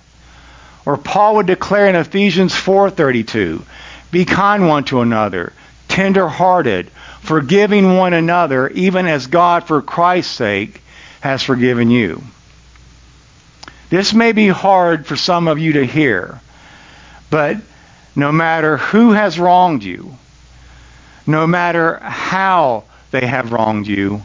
Or 0.87 0.97
Paul 0.97 1.35
would 1.35 1.45
declare 1.45 1.85
in 1.85 1.95
Ephesians 1.95 2.55
4:32, 2.55 3.61
"Be 4.09 4.25
kind 4.25 4.67
one 4.67 4.85
to 4.85 5.01
another, 5.01 5.53
tender-hearted, 5.87 6.89
forgiving 7.21 7.95
one 7.95 8.13
another, 8.13 8.69
even 8.69 9.05
as 9.05 9.27
God 9.27 9.65
for 9.65 9.83
Christ's 9.83 10.33
sake 10.33 10.81
has 11.21 11.43
forgiven 11.43 11.91
you." 11.91 12.23
This 13.91 14.15
may 14.15 14.31
be 14.31 14.47
hard 14.47 15.05
for 15.05 15.15
some 15.15 15.47
of 15.47 15.59
you 15.59 15.73
to 15.73 15.85
hear, 15.85 16.39
but 17.29 17.57
no 18.15 18.31
matter 18.31 18.77
who 18.77 19.11
has 19.11 19.39
wronged 19.39 19.83
you, 19.83 20.15
no 21.27 21.45
matter 21.45 21.99
how 22.01 22.83
they 23.11 23.25
have 23.25 23.51
wronged 23.51 23.87
you, 23.87 24.23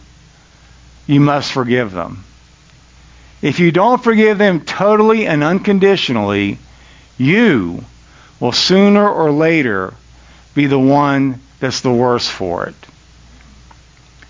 you 1.07 1.21
must 1.21 1.53
forgive 1.53 1.93
them. 1.93 2.25
If 3.41 3.59
you 3.59 3.73
don't 3.73 4.03
forgive 4.03 4.39
them 4.39 4.61
totally 4.61 5.27
and 5.27 5.43
unconditionally, 5.43 6.59
you 7.19 7.85
will 8.39 8.53
sooner 8.53 9.09
or 9.09 9.31
later 9.31 9.95
be 10.55 10.67
the 10.67 10.79
one 10.79 11.41
that's 11.59 11.81
the 11.81 11.93
worse 11.93 12.29
for 12.29 12.67
it. 12.67 12.75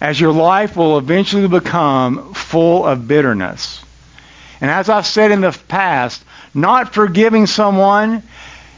As 0.00 0.18
your 0.18 0.32
life 0.32 0.76
will 0.76 0.98
eventually 0.98 1.46
become 1.46 2.34
full 2.34 2.86
of 2.86 3.06
bitterness. 3.06 3.82
And 4.60 4.70
as 4.70 4.88
I've 4.88 5.06
said 5.06 5.30
in 5.30 5.40
the 5.42 5.58
past, 5.68 6.24
not 6.54 6.94
forgiving 6.94 7.46
someone 7.46 8.22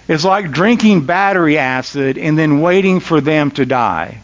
is 0.09 0.25
like 0.25 0.51
drinking 0.51 1.07
battery 1.07 1.59
acid 1.59 2.19
and 2.19 2.39
then 2.39 2.61
waiting 2.61 3.01
for 3.01 3.21
them 3.21 3.51
to 3.53 3.65
die. 3.65 4.21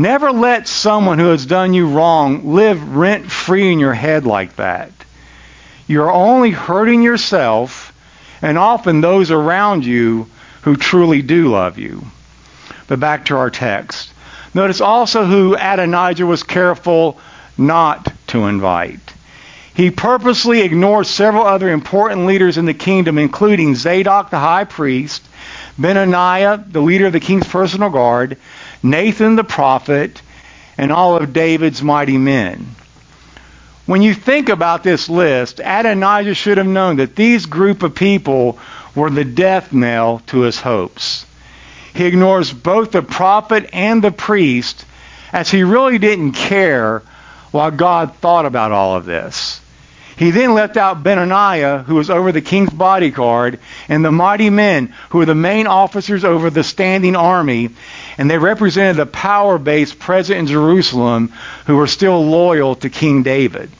Never 0.00 0.32
let 0.32 0.66
someone 0.66 1.18
who 1.18 1.28
has 1.28 1.44
done 1.44 1.74
you 1.74 1.86
wrong 1.86 2.54
live 2.54 2.96
rent 2.96 3.30
free 3.30 3.70
in 3.70 3.78
your 3.78 3.92
head 3.92 4.24
like 4.24 4.56
that. 4.56 4.90
You're 5.86 6.10
only 6.10 6.52
hurting 6.52 7.02
yourself 7.02 7.92
and 8.40 8.56
often 8.56 9.02
those 9.02 9.30
around 9.30 9.84
you 9.84 10.26
who 10.62 10.76
truly 10.76 11.20
do 11.20 11.48
love 11.48 11.76
you. 11.76 12.02
But 12.88 12.98
back 12.98 13.26
to 13.26 13.36
our 13.36 13.50
text. 13.50 14.10
Notice 14.54 14.80
also 14.80 15.26
who 15.26 15.54
Adonijah 15.54 16.24
was 16.24 16.44
careful 16.44 17.20
not 17.58 18.10
to 18.28 18.46
invite. 18.46 19.00
He 19.74 19.90
purposely 19.90 20.62
ignored 20.62 21.08
several 21.08 21.44
other 21.44 21.68
important 21.70 22.24
leaders 22.24 22.56
in 22.56 22.64
the 22.64 22.72
kingdom, 22.72 23.18
including 23.18 23.74
Zadok 23.74 24.30
the 24.30 24.38
high 24.38 24.64
priest, 24.64 25.22
Benaiah, 25.78 26.64
the 26.66 26.80
leader 26.80 27.06
of 27.06 27.12
the 27.12 27.20
king's 27.20 27.46
personal 27.46 27.90
guard, 27.90 28.38
Nathan 28.82 29.36
the 29.36 29.44
prophet, 29.44 30.22
and 30.78 30.90
all 30.90 31.16
of 31.16 31.32
David's 31.32 31.82
mighty 31.82 32.16
men. 32.16 32.74
When 33.86 34.02
you 34.02 34.14
think 34.14 34.48
about 34.48 34.82
this 34.82 35.08
list, 35.08 35.60
Adonijah 35.60 36.34
should 36.34 36.58
have 36.58 36.66
known 36.66 36.96
that 36.96 37.16
these 37.16 37.46
group 37.46 37.82
of 37.82 37.94
people 37.94 38.58
were 38.94 39.10
the 39.10 39.24
death 39.24 39.72
knell 39.72 40.20
to 40.28 40.40
his 40.40 40.60
hopes. 40.60 41.26
He 41.94 42.06
ignores 42.06 42.52
both 42.52 42.92
the 42.92 43.02
prophet 43.02 43.70
and 43.72 44.02
the 44.02 44.12
priest 44.12 44.84
as 45.32 45.50
he 45.50 45.64
really 45.64 45.98
didn't 45.98 46.32
care 46.32 47.02
what 47.50 47.76
God 47.76 48.14
thought 48.16 48.46
about 48.46 48.72
all 48.72 48.96
of 48.96 49.06
this. 49.06 49.60
He 50.20 50.32
then 50.32 50.52
left 50.52 50.76
out 50.76 51.02
Benaiah, 51.02 51.82
who 51.86 51.94
was 51.94 52.10
over 52.10 52.30
the 52.30 52.42
king's 52.42 52.68
bodyguard, 52.68 53.58
and 53.88 54.04
the 54.04 54.12
mighty 54.12 54.50
men, 54.50 54.92
who 55.08 55.16
were 55.16 55.24
the 55.24 55.34
main 55.34 55.66
officers 55.66 56.26
over 56.26 56.50
the 56.50 56.62
standing 56.62 57.16
army, 57.16 57.70
and 58.18 58.30
they 58.30 58.36
represented 58.36 58.96
the 58.96 59.06
power 59.06 59.56
base 59.56 59.94
present 59.94 60.38
in 60.38 60.46
Jerusalem, 60.46 61.32
who 61.64 61.76
were 61.76 61.86
still 61.86 62.22
loyal 62.22 62.74
to 62.74 62.90
King 62.90 63.22
David. 63.22 63.70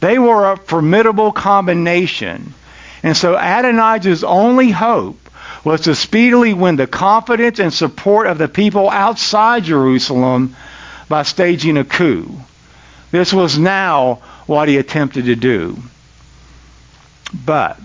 They 0.00 0.18
were 0.18 0.52
a 0.52 0.56
formidable 0.56 1.32
combination. 1.32 2.54
And 3.02 3.14
so 3.14 3.36
Adonijah's 3.36 4.24
only 4.24 4.70
hope 4.70 5.18
was 5.64 5.82
to 5.82 5.94
speedily 5.94 6.54
win 6.54 6.76
the 6.76 6.86
confidence 6.86 7.58
and 7.58 7.74
support 7.74 8.26
of 8.26 8.38
the 8.38 8.48
people 8.48 8.88
outside 8.88 9.64
Jerusalem 9.64 10.56
by 11.10 11.24
staging 11.24 11.76
a 11.76 11.84
coup. 11.84 12.40
This 13.12 13.32
was 13.32 13.56
now 13.56 14.20
what 14.46 14.68
he 14.68 14.78
attempted 14.78 15.26
to 15.26 15.36
do. 15.36 15.76
But 17.32 17.78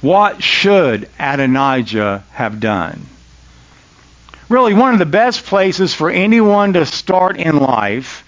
what 0.00 0.42
should 0.42 1.08
Adonijah 1.18 2.22
have 2.32 2.60
done? 2.60 3.06
Really, 4.48 4.74
one 4.74 4.92
of 4.92 4.98
the 4.98 5.06
best 5.06 5.44
places 5.44 5.92
for 5.92 6.08
anyone 6.10 6.74
to 6.74 6.86
start 6.86 7.36
in 7.36 7.58
life 7.58 8.24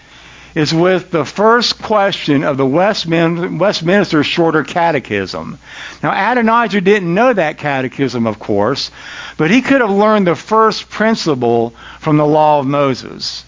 is 0.54 0.74
with 0.74 1.10
the 1.10 1.24
first 1.24 1.80
question 1.80 2.44
of 2.44 2.56
the 2.56 2.66
Westminster 2.66 4.24
Shorter 4.24 4.64
Catechism. 4.64 5.58
Now, 6.02 6.32
Adonijah 6.32 6.80
didn't 6.80 7.14
know 7.14 7.32
that 7.32 7.56
catechism, 7.58 8.26
of 8.26 8.38
course, 8.38 8.90
but 9.36 9.50
he 9.50 9.62
could 9.62 9.80
have 9.80 9.90
learned 9.90 10.26
the 10.26 10.34
first 10.34 10.90
principle 10.90 11.70
from 12.00 12.16
the 12.16 12.26
law 12.26 12.58
of 12.58 12.66
Moses. 12.66 13.44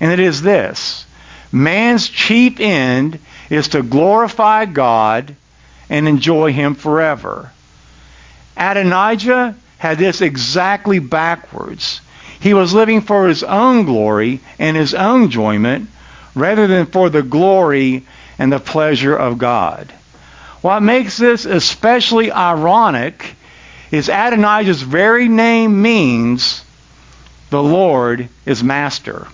And 0.00 0.10
it 0.10 0.18
is 0.18 0.42
this 0.42 1.05
man's 1.52 2.08
chief 2.08 2.60
end 2.60 3.18
is 3.50 3.68
to 3.68 3.82
glorify 3.82 4.64
God 4.64 5.34
and 5.88 6.08
enjoy 6.08 6.52
Him 6.52 6.74
forever. 6.74 7.50
Adonijah 8.56 9.54
had 9.78 9.98
this 9.98 10.20
exactly 10.20 10.98
backwards. 10.98 12.00
He 12.40 12.54
was 12.54 12.72
living 12.72 13.00
for 13.00 13.28
his 13.28 13.42
own 13.42 13.84
glory 13.84 14.40
and 14.58 14.76
his 14.76 14.94
own 14.94 15.24
enjoyment 15.24 15.90
rather 16.34 16.66
than 16.66 16.86
for 16.86 17.10
the 17.10 17.22
glory 17.22 18.04
and 18.38 18.52
the 18.52 18.58
pleasure 18.58 19.16
of 19.16 19.38
God. 19.38 19.92
What 20.60 20.80
makes 20.80 21.16
this 21.16 21.44
especially 21.44 22.30
ironic 22.32 23.34
is 23.90 24.08
Adonijah's 24.08 24.82
very 24.82 25.28
name 25.28 25.80
means 25.82 26.64
the 27.50 27.62
Lord 27.62 28.28
is 28.44 28.62
master. 28.62 29.28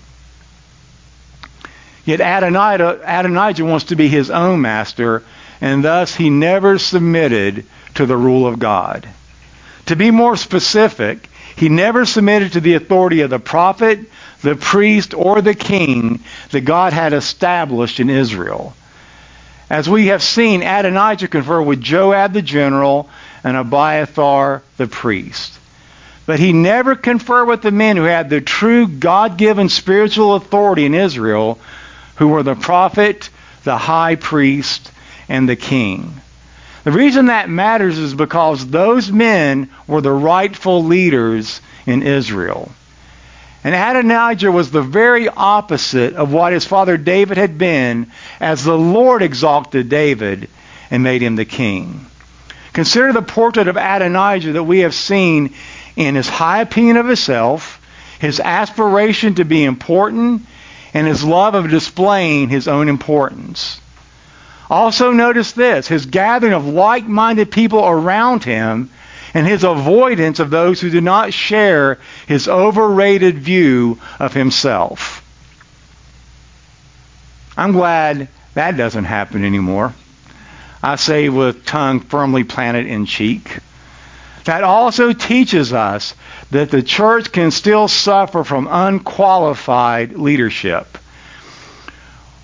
Yet 2.05 2.21
Adonijah, 2.21 3.01
Adonijah 3.05 3.65
wants 3.65 3.87
to 3.87 3.97
be 3.97 4.09
his 4.09 4.31
own 4.31 4.61
master, 4.61 5.23
and 5.61 5.85
thus 5.85 6.15
he 6.15 6.31
never 6.31 6.79
submitted 6.79 7.65
to 7.95 8.07
the 8.07 8.17
rule 8.17 8.47
of 8.47 8.59
God. 8.59 9.09
To 9.87 9.97
be 9.97 10.11
more 10.11 10.37
specific, 10.37 11.29
he 11.57 11.69
never 11.69 12.05
submitted 12.05 12.53
to 12.53 12.61
the 12.61 12.75
authority 12.75 13.21
of 13.21 13.31
the 13.31 13.39
prophet, 13.39 14.01
the 14.43 14.57
priest, 14.57 15.15
or 15.15 15.41
the 15.41 15.55
king 15.55 16.21
that 16.51 16.63
God 16.63 16.93
had 16.93 17.13
established 17.13 18.01
in 18.01 18.11
Israel. 18.11 18.75
As 19.71 19.89
we 19.89 20.09
have 20.09 20.23
seen, 20.23 20.63
Adonijah 20.63 21.29
conferred 21.29 21.63
with 21.63 21.81
Joab 21.81 22.33
the 22.33 22.43
general 22.43 23.09
and 23.45 23.57
Abiathar 23.57 24.63
the 24.77 24.87
priest. 24.87 25.59
But 26.27 26.39
he 26.39 26.53
never 26.53 26.95
conferred 26.95 27.47
with 27.47 27.63
the 27.63 27.71
men 27.71 27.97
who 27.97 28.05
had 28.05 28.31
the 28.31 28.41
true 28.41 28.87
God 28.87 29.37
given 29.37 29.69
spiritual 29.69 30.35
authority 30.35 30.85
in 30.85 30.95
Israel, 30.95 31.59
who 32.17 32.29
were 32.29 32.43
the 32.43 32.55
prophet, 32.55 33.31
the 33.65 33.77
high 33.77 34.17
priest, 34.17 34.91
and 35.29 35.49
the 35.49 35.57
king. 35.57 36.21
The 36.85 36.93
reason 36.93 37.27
that 37.27 37.49
matters 37.49 37.99
is 37.99 38.15
because 38.15 38.67
those 38.67 39.11
men 39.11 39.71
were 39.87 40.01
the 40.01 40.13
rightful 40.13 40.85
leaders 40.85 41.61
in 41.87 42.03
Israel. 42.03 42.73
And 43.65 43.75
Adonijah 43.75 44.51
was 44.51 44.71
the 44.71 44.83
very 44.83 45.29
opposite 45.29 46.15
of 46.15 46.33
what 46.33 46.53
his 46.53 46.65
father 46.65 46.97
David 46.97 47.37
had 47.37 47.59
been 47.59 48.11
as 48.41 48.65
the 48.65 48.77
Lord 48.77 49.23
exalted 49.23 49.89
David 49.89 50.49
and 50.91 51.05
made 51.05 51.23
him 51.23 51.37
the 51.37 51.45
king. 51.45 52.07
Consider 52.73 53.13
the 53.13 53.23
portrait 53.23 53.69
of 53.69 53.77
Adonijah 53.77 54.53
that 54.53 54.65
we 54.65 54.81
have 54.81 54.95
seen 54.95 55.55
in 55.95 56.17
his 56.17 56.29
high 56.29 56.63
opinion 56.63 56.97
of 56.97 57.07
himself, 57.07 57.81
his 58.19 58.41
aspiration 58.41 59.37
to 59.37 59.45
be 59.45 59.63
important, 59.63 60.43
and 60.95 61.07
his 61.07 61.25
love 61.25 61.55
of 61.55 61.71
displaying 61.71 62.49
his 62.49 62.69
own 62.69 62.89
importance. 62.89 63.81
Also, 64.71 65.13
notice 65.13 65.53
this 65.53 65.87
his 65.89 66.07
gathering 66.07 66.53
of 66.53 66.67
like 66.67 67.07
minded 67.07 67.51
people 67.51 67.85
around 67.85 68.45
him 68.45 68.91
and 69.35 69.47
his 69.47 69.65
avoidance 69.65 70.41
of 70.41 70.51
those 70.51 70.81
who 70.81 70.91
do 70.91 71.01
not 71.01 71.33
share 71.33 71.99
his 72.27 72.49
overrated 72.49 73.39
view 73.39 73.99
of 74.19 74.35
himself. 74.35 75.19
I'm 77.57 77.73
glad 77.73 78.29
that 78.55 78.77
doesn't 78.77 79.05
happen 79.05 79.45
anymore. 79.45 79.95
I 80.83 80.97
say 80.97 81.29
with 81.29 81.65
tongue 81.65 82.01
firmly 82.01 82.45
planted 82.45 82.87
in 82.87 83.07
cheek. 83.07 83.59
That 84.45 84.65
also 84.65 85.13
teaches 85.13 85.73
us 85.73 86.15
that 86.53 86.71
the 86.71 86.83
church 86.83 87.33
can 87.33 87.51
still 87.51 87.89
suffer 87.89 88.45
from 88.45 88.69
unqualified 88.71 90.13
leadership. 90.13 90.99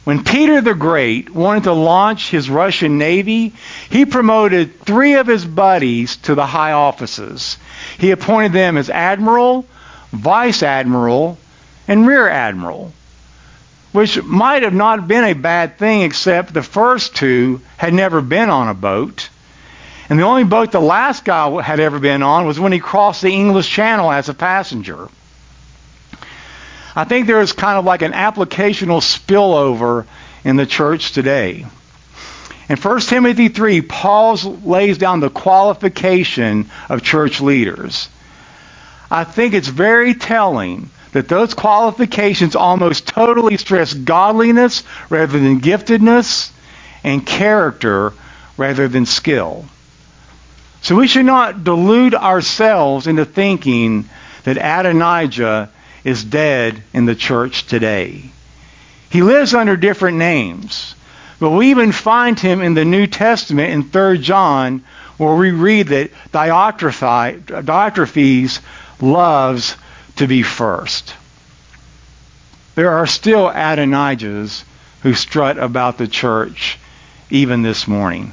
When 0.05 0.25
Peter 0.25 0.63
the 0.63 0.75
Great 0.75 1.29
wanted 1.29 1.65
to 1.65 1.75
launch 1.75 2.31
his 2.31 2.49
Russian 2.49 2.97
navy, 2.97 3.53
he 3.91 4.07
promoted 4.07 4.81
three 4.81 5.17
of 5.17 5.27
his 5.27 5.45
buddies 5.45 6.17
to 6.19 6.35
the 6.35 6.47
high 6.47 6.73
offices. 6.73 7.59
He 7.99 8.11
appointed 8.11 8.55
them 8.55 8.79
as 8.79 8.89
admiral, 8.89 9.67
vice 10.11 10.63
admiral, 10.63 11.37
and 11.87 12.07
rear 12.07 12.27
admiral, 12.27 12.95
which 13.93 14.23
might 14.23 14.63
have 14.63 14.73
not 14.73 15.07
been 15.07 15.25
a 15.25 15.35
bad 15.35 15.77
thing 15.77 16.01
except 16.01 16.55
the 16.55 16.63
first 16.63 17.15
two 17.15 17.61
had 17.77 17.93
never 17.93 18.23
been 18.23 18.49
on 18.49 18.69
a 18.69 18.75
boat. 18.75 19.29
And 20.09 20.19
the 20.19 20.25
only 20.25 20.45
boat 20.45 20.73
the 20.73 20.81
last 20.81 21.25
guy 21.25 21.61
had 21.61 21.81
ever 21.81 21.99
been 21.99 22.23
on 22.23 22.47
was 22.47 22.59
when 22.59 22.73
he 22.73 22.79
crossed 22.79 23.21
the 23.21 23.33
English 23.33 23.69
Channel 23.69 24.11
as 24.11 24.29
a 24.29 24.35
passenger. 24.35 25.09
I 26.97 27.05
think 27.05 27.27
there 27.27 27.41
is 27.41 27.53
kind 27.53 27.79
of 27.79 27.85
like 27.85 28.03
an 28.03 28.13
applicational 28.13 29.03
spillover 29.03 30.07
in 30.45 30.57
the 30.57 30.67
church 30.67 31.13
today. 31.13 31.67
In 32.69 32.77
1 32.77 33.01
Timothy 33.01 33.49
3, 33.49 33.83
Paul 33.83 34.37
lays 34.65 34.99
down 34.99 35.21
the 35.21 35.31
qualification 35.31 36.71
of 36.89 37.03
church 37.03 37.41
leaders. 37.41 38.09
I 39.11 39.25
think 39.25 39.55
it's 39.55 39.69
very 39.69 40.15
telling 40.15 40.91
that 41.13 41.29
those 41.29 41.55
qualifications 41.55 42.57
almost 42.57 43.07
totally 43.07 43.57
stress 43.57 43.95
godliness 43.95 44.83
rather 45.09 45.39
than 45.39 45.61
giftedness 45.61 46.51
and 47.05 47.25
character 47.25 48.13
rather 48.57 48.89
than 48.89 49.07
skill. 49.07 49.65
So 50.83 50.95
we 50.97 51.09
should 51.09 51.27
not 51.27 51.65
delude 51.65 52.15
ourselves 52.15 53.07
into 53.07 53.25
thinking 53.25 54.09
that 54.45 54.57
Adonijah 54.57 55.71
is 56.05 56.25
dead 56.25 56.83
in 56.93 57.05
the 57.05 57.15
church 57.15 57.67
today. 57.67 58.31
He 59.11 59.23
lives 59.23 59.55
under 59.55 59.77
different 59.77 60.19
names. 60.19 60.95
But 61.41 61.51
we 61.51 61.71
even 61.71 61.93
find 61.93 62.39
him 62.39 62.61
in 62.63 62.75
the 62.75 62.85
New 62.85 63.07
Testament 63.07 63.73
in 63.73 63.85
3 63.85 64.19
John 64.19 64.85
where 65.19 65.35
we 65.35 65.51
read 65.51 65.89
that 65.89 66.11
Diotrephes 66.33 67.41
loves 69.01 69.77
to 70.17 70.27
be 70.27 70.43
first. 70.43 71.15
There 72.75 72.91
are 72.91 73.07
still 73.07 73.49
Adonijahs 73.51 74.65
who 75.03 75.15
strut 75.15 75.59
about 75.59 75.99
the 75.99 76.09
church 76.09 76.79
even 77.31 77.63
this 77.63 77.87
morning. 77.89 78.33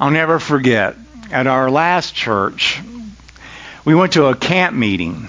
I'll 0.00 0.10
never 0.10 0.38
forget, 0.38 0.96
at 1.30 1.46
our 1.46 1.70
last 1.70 2.14
church, 2.14 2.80
we 3.84 3.94
went 3.94 4.14
to 4.14 4.26
a 4.26 4.36
camp 4.36 4.74
meeting. 4.74 5.28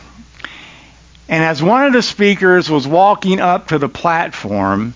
And 1.27 1.43
as 1.43 1.61
one 1.61 1.85
of 1.85 1.93
the 1.93 2.01
speakers 2.01 2.69
was 2.69 2.87
walking 2.87 3.39
up 3.39 3.69
to 3.69 3.77
the 3.77 3.89
platform, 3.89 4.93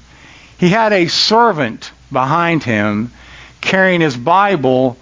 he 0.57 0.69
had 0.69 0.93
a 0.93 1.07
servant 1.07 1.91
behind 2.11 2.63
him 2.63 3.11
carrying 3.61 4.01
his 4.01 4.17
Bible 4.17 4.97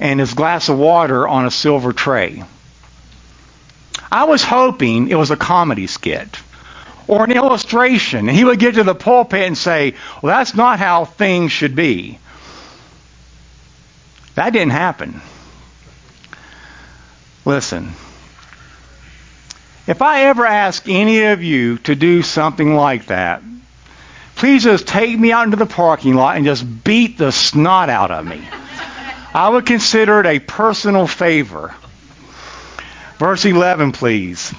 and 0.00 0.20
his 0.20 0.34
glass 0.34 0.68
of 0.68 0.78
water 0.78 1.26
on 1.28 1.46
a 1.46 1.50
silver 1.50 1.92
tray. 1.92 2.42
I 4.10 4.24
was 4.24 4.42
hoping 4.42 5.08
it 5.08 5.14
was 5.14 5.30
a 5.30 5.36
comedy 5.36 5.86
skit 5.86 6.38
or 7.08 7.24
an 7.24 7.32
illustration. 7.32 8.28
And 8.28 8.36
he 8.36 8.44
would 8.44 8.58
get 8.58 8.74
to 8.74 8.84
the 8.84 8.94
pulpit 8.94 9.46
and 9.46 9.56
say, 9.56 9.94
Well, 10.20 10.36
that's 10.36 10.54
not 10.54 10.78
how 10.78 11.04
things 11.04 11.52
should 11.52 11.74
be. 11.74 12.18
That 14.34 14.52
didn't 14.52 14.72
happen. 14.72 15.20
Listen, 17.44 17.92
if 19.86 20.00
I 20.00 20.24
ever 20.24 20.46
ask 20.46 20.88
any 20.88 21.24
of 21.24 21.42
you 21.42 21.78
to 21.78 21.94
do 21.94 22.22
something 22.22 22.74
like 22.74 23.06
that, 23.06 23.42
please 24.36 24.62
just 24.62 24.86
take 24.86 25.18
me 25.18 25.32
out 25.32 25.44
into 25.44 25.56
the 25.56 25.66
parking 25.66 26.14
lot 26.14 26.36
and 26.36 26.44
just 26.44 26.84
beat 26.84 27.18
the 27.18 27.32
snot 27.32 27.90
out 27.90 28.10
of 28.10 28.24
me. 28.24 28.40
I 29.34 29.48
would 29.48 29.66
consider 29.66 30.20
it 30.20 30.26
a 30.26 30.38
personal 30.38 31.06
favor. 31.06 31.74
Verse 33.18 33.44
11, 33.44 33.92
please. 33.92 34.54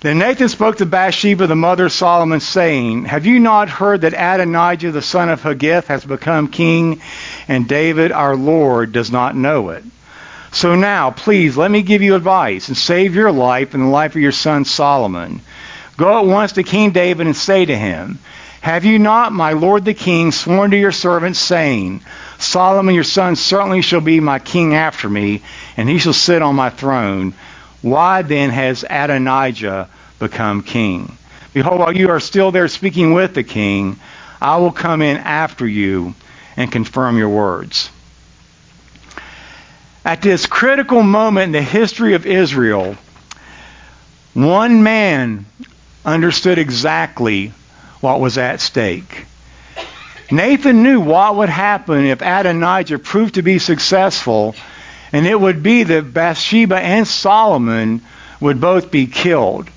Then 0.00 0.18
Nathan 0.18 0.48
spoke 0.48 0.76
to 0.76 0.86
Bathsheba, 0.86 1.46
the 1.46 1.56
mother 1.56 1.86
of 1.86 1.92
Solomon, 1.92 2.40
saying, 2.40 3.06
Have 3.06 3.26
you 3.26 3.40
not 3.40 3.68
heard 3.68 4.02
that 4.02 4.12
Adonijah, 4.12 4.92
the 4.92 5.02
son 5.02 5.28
of 5.30 5.42
Haggith, 5.42 5.88
has 5.88 6.04
become 6.04 6.48
king, 6.48 7.00
and 7.48 7.68
David, 7.68 8.12
our 8.12 8.36
Lord, 8.36 8.92
does 8.92 9.10
not 9.10 9.36
know 9.36 9.70
it? 9.70 9.84
So 10.52 10.74
now, 10.74 11.10
please, 11.10 11.56
let 11.56 11.70
me 11.70 11.82
give 11.82 12.02
you 12.02 12.14
advice 12.14 12.68
and 12.68 12.76
save 12.76 13.14
your 13.14 13.32
life 13.32 13.74
and 13.74 13.84
the 13.84 13.88
life 13.88 14.16
of 14.16 14.22
your 14.22 14.32
son 14.32 14.64
Solomon. 14.64 15.40
Go 15.96 16.18
at 16.20 16.26
once 16.26 16.52
to 16.52 16.62
King 16.62 16.92
David 16.92 17.26
and 17.26 17.36
say 17.36 17.64
to 17.64 17.76
him, 17.76 18.18
Have 18.62 18.84
you 18.84 18.98
not, 18.98 19.32
my 19.32 19.52
lord 19.52 19.84
the 19.84 19.94
king, 19.94 20.32
sworn 20.32 20.70
to 20.70 20.78
your 20.78 20.92
servant, 20.92 21.36
saying, 21.36 22.00
Solomon 22.38 22.94
your 22.94 23.04
son 23.04 23.36
certainly 23.36 23.82
shall 23.82 24.00
be 24.00 24.20
my 24.20 24.38
king 24.38 24.74
after 24.74 25.08
me, 25.08 25.42
and 25.76 25.88
he 25.88 25.98
shall 25.98 26.12
sit 26.14 26.42
on 26.42 26.56
my 26.56 26.70
throne? 26.70 27.34
Why 27.82 28.22
then 28.22 28.50
has 28.50 28.84
Adonijah 28.88 29.88
become 30.18 30.62
king? 30.62 31.16
Behold, 31.54 31.80
while 31.80 31.96
you 31.96 32.10
are 32.10 32.20
still 32.20 32.50
there 32.50 32.68
speaking 32.68 33.12
with 33.12 33.34
the 33.34 33.44
king, 33.44 33.98
I 34.40 34.56
will 34.58 34.72
come 34.72 35.02
in 35.02 35.16
after 35.18 35.66
you 35.66 36.14
and 36.56 36.70
confirm 36.70 37.18
your 37.18 37.28
words. 37.28 37.90
At 40.04 40.22
this 40.22 40.46
critical 40.46 41.02
moment 41.02 41.46
in 41.46 41.52
the 41.52 41.62
history 41.62 42.14
of 42.14 42.26
Israel, 42.26 42.96
one 44.34 44.82
man 44.82 45.46
understood 46.04 46.58
exactly 46.58 47.52
what 48.00 48.20
was 48.20 48.38
at 48.38 48.60
stake. 48.60 49.26
Nathan 50.30 50.82
knew 50.82 51.00
what 51.00 51.36
would 51.36 51.48
happen 51.48 52.04
if 52.06 52.20
Adonijah 52.20 52.98
proved 52.98 53.34
to 53.34 53.42
be 53.42 53.58
successful, 53.58 54.54
and 55.12 55.26
it 55.26 55.40
would 55.40 55.62
be 55.62 55.84
that 55.84 56.12
Bathsheba 56.12 56.78
and 56.78 57.06
Solomon 57.06 58.02
would 58.40 58.60
both 58.60 58.90
be 58.90 59.06
killed. 59.06 59.68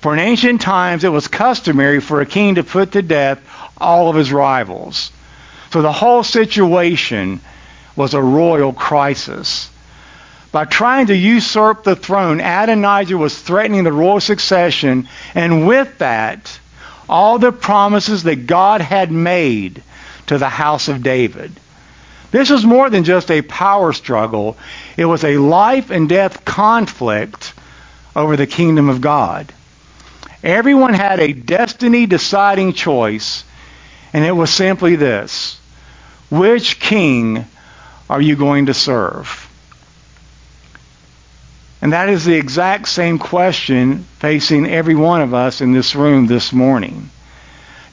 For 0.00 0.12
in 0.12 0.20
ancient 0.20 0.60
times, 0.60 1.04
it 1.04 1.08
was 1.08 1.28
customary 1.28 2.00
for 2.00 2.20
a 2.20 2.26
king 2.26 2.56
to 2.56 2.64
put 2.64 2.92
to 2.92 3.02
death 3.02 3.40
all 3.78 4.08
of 4.08 4.16
his 4.16 4.32
rivals. 4.32 5.10
So 5.72 5.82
the 5.82 5.92
whole 5.92 6.22
situation 6.22 7.40
was 7.94 8.14
a 8.14 8.22
royal 8.22 8.72
crisis. 8.72 9.70
By 10.52 10.64
trying 10.64 11.08
to 11.08 11.16
usurp 11.16 11.84
the 11.84 11.96
throne, 11.96 12.40
Adonijah 12.40 13.18
was 13.18 13.38
threatening 13.38 13.84
the 13.84 13.92
royal 13.92 14.20
succession, 14.20 15.08
and 15.34 15.66
with 15.66 15.98
that, 15.98 16.58
all 17.08 17.38
the 17.38 17.52
promises 17.52 18.22
that 18.24 18.46
God 18.46 18.80
had 18.80 19.12
made 19.12 19.82
to 20.26 20.38
the 20.38 20.48
house 20.48 20.88
of 20.88 21.02
David. 21.02 21.52
This 22.30 22.50
was 22.50 22.64
more 22.64 22.90
than 22.90 23.04
just 23.04 23.30
a 23.30 23.42
power 23.42 23.92
struggle, 23.92 24.56
it 24.96 25.04
was 25.04 25.24
a 25.24 25.38
life 25.38 25.90
and 25.90 26.08
death 26.08 26.44
conflict 26.44 27.52
over 28.14 28.36
the 28.36 28.46
kingdom 28.46 28.88
of 28.88 29.00
God. 29.00 29.52
Everyone 30.42 30.94
had 30.94 31.20
a 31.20 31.32
destiny 31.32 32.06
deciding 32.06 32.72
choice, 32.72 33.44
and 34.16 34.24
it 34.24 34.32
was 34.32 34.48
simply 34.48 34.96
this 34.96 35.60
Which 36.30 36.80
king 36.80 37.44
are 38.08 38.20
you 38.20 38.34
going 38.34 38.66
to 38.66 38.74
serve? 38.74 39.42
And 41.82 41.92
that 41.92 42.08
is 42.08 42.24
the 42.24 42.34
exact 42.34 42.88
same 42.88 43.18
question 43.18 44.04
facing 44.18 44.66
every 44.66 44.94
one 44.94 45.20
of 45.20 45.34
us 45.34 45.60
in 45.60 45.72
this 45.72 45.94
room 45.94 46.26
this 46.26 46.50
morning. 46.50 47.10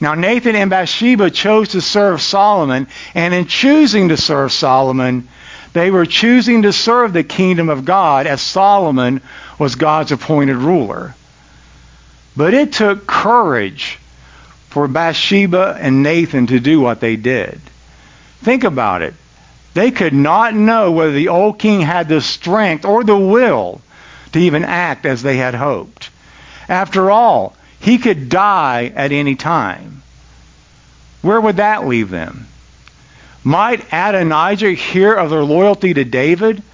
Now, 0.00 0.14
Nathan 0.14 0.56
and 0.56 0.70
Bathsheba 0.70 1.30
chose 1.30 1.68
to 1.70 1.82
serve 1.82 2.22
Solomon, 2.22 2.86
and 3.14 3.34
in 3.34 3.46
choosing 3.46 4.08
to 4.08 4.16
serve 4.16 4.50
Solomon, 4.50 5.28
they 5.74 5.90
were 5.90 6.06
choosing 6.06 6.62
to 6.62 6.72
serve 6.72 7.12
the 7.12 7.22
kingdom 7.22 7.68
of 7.68 7.84
God 7.84 8.26
as 8.26 8.40
Solomon 8.40 9.20
was 9.58 9.74
God's 9.74 10.10
appointed 10.10 10.56
ruler. 10.56 11.14
But 12.34 12.54
it 12.54 12.72
took 12.72 13.06
courage 13.06 13.98
for 14.74 14.88
Bathsheba 14.88 15.78
and 15.80 16.02
Nathan 16.02 16.48
to 16.48 16.58
do 16.58 16.80
what 16.80 16.98
they 16.98 17.14
did. 17.14 17.60
Think 18.42 18.64
about 18.64 19.02
it. 19.02 19.14
They 19.72 19.92
could 19.92 20.12
not 20.12 20.52
know 20.52 20.90
whether 20.90 21.12
the 21.12 21.28
old 21.28 21.60
king 21.60 21.80
had 21.80 22.08
the 22.08 22.20
strength 22.20 22.84
or 22.84 23.04
the 23.04 23.16
will 23.16 23.80
to 24.32 24.40
even 24.40 24.64
act 24.64 25.06
as 25.06 25.22
they 25.22 25.36
had 25.36 25.54
hoped. 25.54 26.10
After 26.68 27.08
all, 27.08 27.54
he 27.78 27.98
could 27.98 28.28
die 28.28 28.90
at 28.96 29.12
any 29.12 29.36
time. 29.36 30.02
Where 31.22 31.40
would 31.40 31.58
that 31.58 31.86
leave 31.86 32.10
them? 32.10 32.48
Might 33.44 33.92
Adonijah 33.92 34.72
hear 34.72 35.14
of 35.14 35.30
their 35.30 35.44
loyalty 35.44 35.94
to 35.94 36.04
David? 36.04 36.64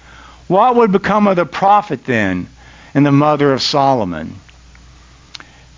What 0.47 0.75
would 0.75 0.91
become 0.91 1.27
of 1.27 1.35
the 1.35 1.45
prophet 1.45 2.05
then 2.05 2.47
and 2.95 3.05
the 3.05 3.11
mother 3.11 3.53
of 3.53 3.61
Solomon? 3.61 4.37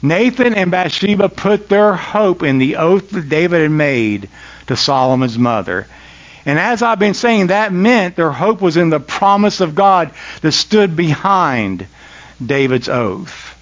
Nathan 0.03 0.53
and 0.53 0.69
Bathsheba 0.69 1.29
put 1.29 1.69
their 1.69 1.93
hope 1.95 2.43
in 2.43 2.57
the 2.57 2.75
oath 2.75 3.09
that 3.11 3.29
David 3.29 3.61
had 3.61 3.71
made 3.71 4.29
to 4.67 4.75
Solomon's 4.75 5.39
mother. 5.39 5.87
And 6.45 6.59
as 6.59 6.81
I've 6.81 6.99
been 6.99 7.13
saying, 7.13 7.47
that 7.47 7.71
meant 7.71 8.17
their 8.17 8.31
hope 8.31 8.61
was 8.61 8.75
in 8.75 8.89
the 8.89 8.99
promise 8.99 9.61
of 9.61 9.75
God 9.75 10.11
that 10.41 10.51
stood 10.51 10.97
behind 10.97 11.87
David's 12.45 12.89
oath. 12.89 13.57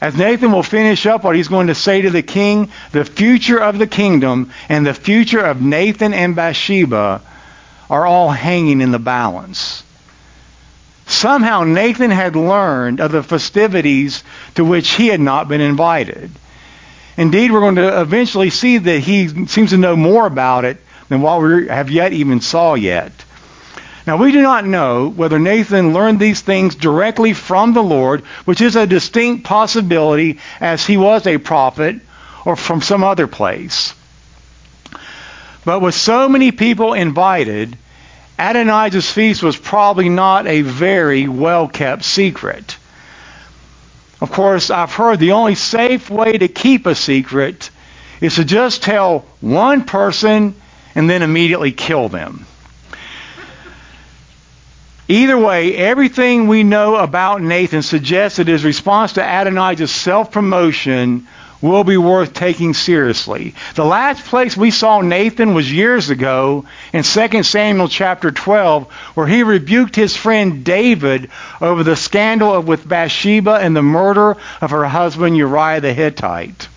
As 0.00 0.16
Nathan 0.16 0.52
will 0.52 0.62
finish 0.62 1.04
up 1.04 1.22
what 1.22 1.36
he's 1.36 1.48
going 1.48 1.66
to 1.66 1.74
say 1.74 2.00
to 2.02 2.10
the 2.10 2.22
king, 2.22 2.70
the 2.92 3.04
future 3.04 3.58
of 3.58 3.78
the 3.78 3.86
kingdom 3.86 4.52
and 4.70 4.86
the 4.86 4.94
future 4.94 5.40
of 5.40 5.60
Nathan 5.60 6.14
and 6.14 6.34
Bathsheba 6.34 7.20
are 7.90 8.06
all 8.06 8.30
hanging 8.30 8.80
in 8.80 8.90
the 8.90 8.98
balance. 8.98 9.82
Somehow 11.06 11.62
Nathan 11.62 12.10
had 12.10 12.34
learned 12.36 13.00
of 13.00 13.12
the 13.12 13.22
festivities 13.22 14.24
to 14.56 14.64
which 14.64 14.90
he 14.90 15.08
had 15.08 15.20
not 15.20 15.48
been 15.48 15.60
invited. 15.60 16.30
Indeed, 17.16 17.52
we're 17.52 17.60
going 17.60 17.76
to 17.76 18.00
eventually 18.00 18.50
see 18.50 18.78
that 18.78 19.00
he 19.00 19.46
seems 19.46 19.70
to 19.70 19.76
know 19.76 19.96
more 19.96 20.26
about 20.26 20.64
it 20.64 20.78
than 21.08 21.22
what 21.22 21.40
we 21.40 21.68
have 21.68 21.90
yet 21.90 22.12
even 22.12 22.40
saw 22.40 22.74
yet. 22.74 23.12
Now, 24.06 24.16
we 24.18 24.30
do 24.30 24.42
not 24.42 24.66
know 24.66 25.08
whether 25.08 25.38
Nathan 25.38 25.92
learned 25.92 26.20
these 26.20 26.40
things 26.40 26.74
directly 26.74 27.32
from 27.32 27.72
the 27.72 27.82
Lord, 27.82 28.20
which 28.44 28.60
is 28.60 28.76
a 28.76 28.86
distinct 28.86 29.44
possibility 29.44 30.38
as 30.60 30.86
he 30.86 30.96
was 30.96 31.26
a 31.26 31.38
prophet, 31.38 31.96
or 32.44 32.54
from 32.54 32.82
some 32.82 33.02
other 33.02 33.26
place. 33.26 33.94
But 35.64 35.80
with 35.80 35.96
so 35.96 36.28
many 36.28 36.52
people 36.52 36.92
invited, 36.92 37.76
Adonijah's 38.38 39.10
feast 39.10 39.42
was 39.42 39.56
probably 39.56 40.08
not 40.08 40.46
a 40.46 40.62
very 40.62 41.26
well 41.28 41.68
kept 41.68 42.04
secret. 42.04 42.76
Of 44.20 44.30
course, 44.30 44.70
I've 44.70 44.92
heard 44.92 45.18
the 45.18 45.32
only 45.32 45.54
safe 45.54 46.10
way 46.10 46.36
to 46.36 46.48
keep 46.48 46.86
a 46.86 46.94
secret 46.94 47.70
is 48.20 48.36
to 48.36 48.44
just 48.44 48.82
tell 48.82 49.26
one 49.40 49.84
person 49.84 50.54
and 50.94 51.08
then 51.08 51.22
immediately 51.22 51.72
kill 51.72 52.08
them. 52.08 52.46
Either 55.08 55.38
way, 55.38 55.76
everything 55.76 56.48
we 56.48 56.64
know 56.64 56.96
about 56.96 57.40
Nathan 57.40 57.82
suggests 57.82 58.38
that 58.38 58.48
his 58.48 58.64
response 58.64 59.12
to 59.14 59.22
Adonijah's 59.22 59.92
self 59.92 60.32
promotion 60.32 61.28
will 61.60 61.84
be 61.84 61.96
worth 61.96 62.32
taking 62.32 62.74
seriously. 62.74 63.54
The 63.74 63.84
last 63.84 64.24
place 64.24 64.56
we 64.56 64.70
saw 64.70 65.00
Nathan 65.00 65.54
was 65.54 65.72
years 65.72 66.10
ago 66.10 66.66
in 66.92 67.02
2 67.02 67.42
Samuel 67.42 67.88
chapter 67.88 68.30
12, 68.30 68.90
where 69.14 69.26
he 69.26 69.42
rebuked 69.42 69.96
his 69.96 70.16
friend 70.16 70.64
David 70.64 71.30
over 71.60 71.82
the 71.82 71.96
scandal 71.96 72.60
with 72.60 72.88
Bathsheba 72.88 73.54
and 73.54 73.74
the 73.74 73.82
murder 73.82 74.36
of 74.60 74.70
her 74.70 74.84
husband 74.84 75.36
Uriah 75.36 75.80
the 75.80 75.92
Hittite. 75.92 76.68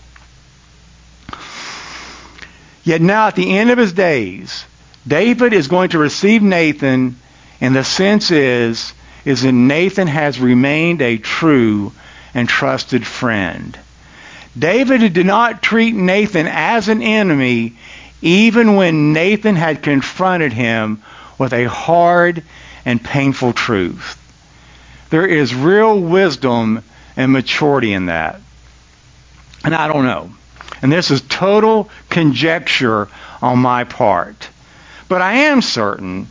Yet 2.84 3.02
now, 3.02 3.28
at 3.28 3.36
the 3.36 3.58
end 3.58 3.70
of 3.70 3.78
his 3.78 3.94
days, 3.94 4.65
David 5.08 5.54
is 5.54 5.68
going 5.68 5.89
to 5.89 6.00
receive 6.00 6.42
Nathan 6.42 7.18
and 7.62 7.76
the 7.76 7.84
sense 7.84 8.32
is, 8.32 8.94
is 9.26 9.42
that 9.42 9.52
Nathan 9.52 10.08
has 10.08 10.39
remained 10.39 11.02
a 11.02 11.18
true 11.18 11.92
and 12.34 12.48
trusted 12.48 13.06
friend. 13.06 13.78
David 14.60 15.13
did 15.13 15.26
not 15.26 15.62
treat 15.63 15.95
Nathan 15.95 16.48
as 16.48 16.89
an 16.89 17.02
enemy 17.02 17.74
even 18.22 18.76
when 18.76 19.13
Nathan 19.13 19.56
had 19.56 19.82
confronted 19.82 20.52
him 20.52 21.02
with 21.38 21.54
a 21.54 21.65
hard 21.65 22.43
and 22.86 23.04
painful 23.04 23.54
truth. 23.54 24.17
There 25.10 25.26
is 25.26 25.56
real 25.56 26.00
wisdom 26.00 26.84
and 27.15 27.32
maturity 27.32 27.93
in 27.93 28.08
that. 28.08 28.41
And 29.63 29.74
I 29.74 29.88
don't 29.88 30.06
know. 30.06 30.32
And 30.82 30.91
this 30.91 31.12
is 31.12 31.22
total 31.22 31.89
conjecture 32.10 33.08
on 33.41 33.60
my 33.60 33.84
part. 33.84 34.50
But 35.08 35.22
I 35.22 35.34
am 35.34 35.62
certain 35.62 36.28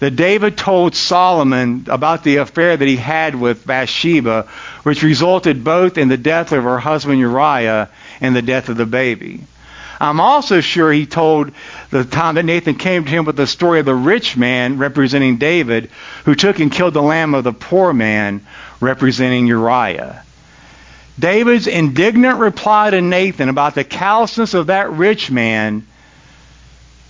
that 0.00 0.16
David 0.16 0.56
told 0.56 0.94
Solomon 0.94 1.86
about 1.88 2.22
the 2.22 2.36
affair 2.36 2.76
that 2.76 2.88
he 2.88 2.96
had 2.96 3.34
with 3.34 3.66
Bathsheba, 3.66 4.48
which 4.84 5.02
resulted 5.02 5.64
both 5.64 5.98
in 5.98 6.08
the 6.08 6.16
death 6.16 6.52
of 6.52 6.64
her 6.64 6.78
husband 6.78 7.18
Uriah 7.18 7.88
and 8.20 8.34
the 8.34 8.42
death 8.42 8.68
of 8.68 8.76
the 8.76 8.86
baby. 8.86 9.40
I'm 10.00 10.20
also 10.20 10.60
sure 10.60 10.92
he 10.92 11.06
told 11.06 11.50
the 11.90 12.04
time 12.04 12.36
that 12.36 12.44
Nathan 12.44 12.76
came 12.76 13.04
to 13.04 13.10
him 13.10 13.24
with 13.24 13.36
the 13.36 13.48
story 13.48 13.80
of 13.80 13.86
the 13.86 13.94
rich 13.94 14.36
man 14.36 14.78
representing 14.78 15.38
David, 15.38 15.90
who 16.24 16.36
took 16.36 16.60
and 16.60 16.70
killed 16.70 16.94
the 16.94 17.02
lamb 17.02 17.34
of 17.34 17.42
the 17.42 17.52
poor 17.52 17.92
man 17.92 18.46
representing 18.80 19.48
Uriah. 19.48 20.22
David's 21.18 21.66
indignant 21.66 22.38
reply 22.38 22.90
to 22.90 23.00
Nathan 23.00 23.48
about 23.48 23.74
the 23.74 23.82
callousness 23.82 24.54
of 24.54 24.68
that 24.68 24.92
rich 24.92 25.32
man 25.32 25.84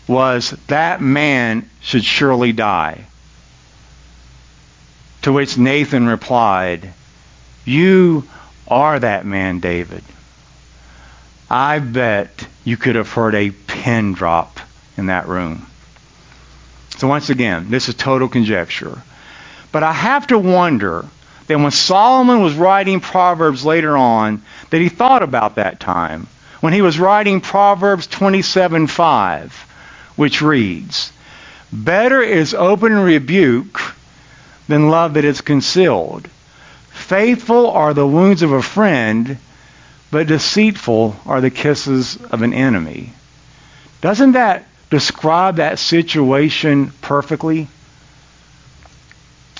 was 0.09 0.51
that 0.67 1.01
man 1.01 1.69
should 1.81 2.05
surely 2.05 2.53
die. 2.53 3.05
To 5.23 5.33
which 5.33 5.59
Nathan 5.59 6.07
replied, 6.07 6.93
You 7.65 8.27
are 8.67 8.99
that 8.99 9.27
man, 9.27 9.61
David. 9.61 10.03
I 11.51 11.79
bet 11.79 12.47
you 12.65 12.77
could 12.77 12.97
have 12.97 13.13
heard 13.13 13.35
a 13.35 13.51
pin 13.51 14.15
drop 14.15 14.61
in 14.97 15.07
that 15.07 15.29
room. 15.29 15.67
So, 16.99 17.07
once 17.07 17.31
again, 17.31 17.71
this 17.71 17.89
is 17.89 17.95
total 17.95 18.29
conjecture. 18.29 19.03
But 19.71 19.83
I 19.83 19.93
have 19.93 20.27
to 20.29 20.39
wonder 20.39 21.05
that 21.47 21.59
when 21.59 21.71
Solomon 21.71 22.43
was 22.43 22.55
writing 22.55 23.01
Proverbs 23.01 23.65
later 23.65 23.97
on, 23.97 24.43
that 24.71 24.81
he 24.81 24.89
thought 24.89 25.23
about 25.23 25.57
that 25.57 25.81
time 25.81 26.27
when 26.61 26.73
he 26.73 26.83
was 26.83 26.99
writing 26.99 27.41
Proverbs 27.41 28.07
27:5, 28.09 29.53
which 30.19 30.43
reads, 30.43 31.13
"Better 31.73 32.21
is 32.21 32.53
open 32.53 32.93
rebuke 32.99 33.81
than 34.67 34.91
love 34.91 35.15
that 35.15 35.25
is 35.25 35.41
concealed. 35.41 36.27
Faithful 36.91 37.71
are 37.71 37.95
the 37.95 38.07
wounds 38.07 38.43
of 38.43 38.51
a 38.51 38.61
friend, 38.61 39.39
but 40.11 40.27
deceitful 40.27 41.15
are 41.25 41.41
the 41.41 41.51
kisses 41.51 42.19
of 42.33 42.43
an 42.43 42.53
enemy." 42.53 43.13
Doesn't 44.01 44.33
that 44.33 44.67
describe 44.91 45.57
that 45.57 45.79
situation 45.79 46.93
perfectly? 47.01 47.69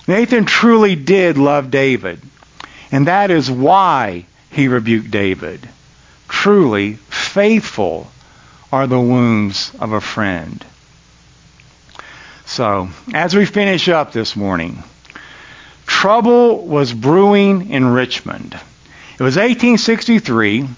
Nathan 0.09 0.45
truly 0.45 0.97
did 0.97 1.39
love 1.39 1.71
David, 1.71 2.21
and 2.91 3.07
that 3.07 3.31
is 3.31 3.49
why 3.49 4.25
he 4.51 4.67
rebuked 4.67 5.13
David. 5.13 5.69
Truly, 6.29 6.99
faithful 7.11 8.11
are 8.73 8.87
the 8.87 9.01
wounds 9.01 9.73
of 9.81 9.93
a 9.93 10.01
friend. 10.01 10.65
So, 12.45 12.89
as 13.15 13.35
we 13.35 13.45
finish 13.45 13.89
up 13.89 14.13
this 14.13 14.37
morning, 14.37 14.83
trouble 15.87 16.67
was 16.67 16.93
brewing 16.93 17.71
in 17.71 17.87
Richmond. 17.93 18.55
It 18.55 19.23
was 19.23 19.37
1863, 19.37 20.69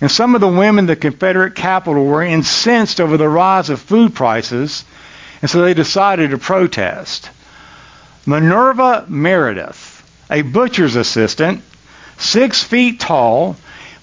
and 0.00 0.10
some 0.10 0.34
of 0.34 0.40
the 0.40 0.48
women 0.48 0.80
in 0.80 0.86
the 0.86 0.96
Confederate 0.96 1.54
capital 1.54 2.04
were 2.04 2.22
incensed 2.22 3.00
over 3.00 3.16
the 3.16 3.28
rise 3.28 3.70
of 3.70 3.80
food 3.80 4.14
prices, 4.14 4.84
and 5.42 5.50
so 5.50 5.62
they 5.62 5.74
decided 5.74 6.30
to 6.30 6.38
protest. 6.38 7.30
Minerva 8.26 9.04
Meredith, 9.08 10.02
a 10.30 10.42
butcher's 10.42 10.96
assistant, 10.96 11.62
six 12.18 12.62
feet 12.62 13.00
tall, 13.00 13.56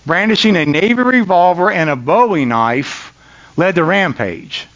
brandishing 0.06 0.56
a 0.56 0.66
Navy 0.66 1.04
revolver 1.04 1.72
and 1.72 1.90
a 1.90 1.96
Bowie 1.96 2.46
knife, 2.46 3.05
led 3.58 3.76
the 3.76 3.84
rampage. 3.84 4.68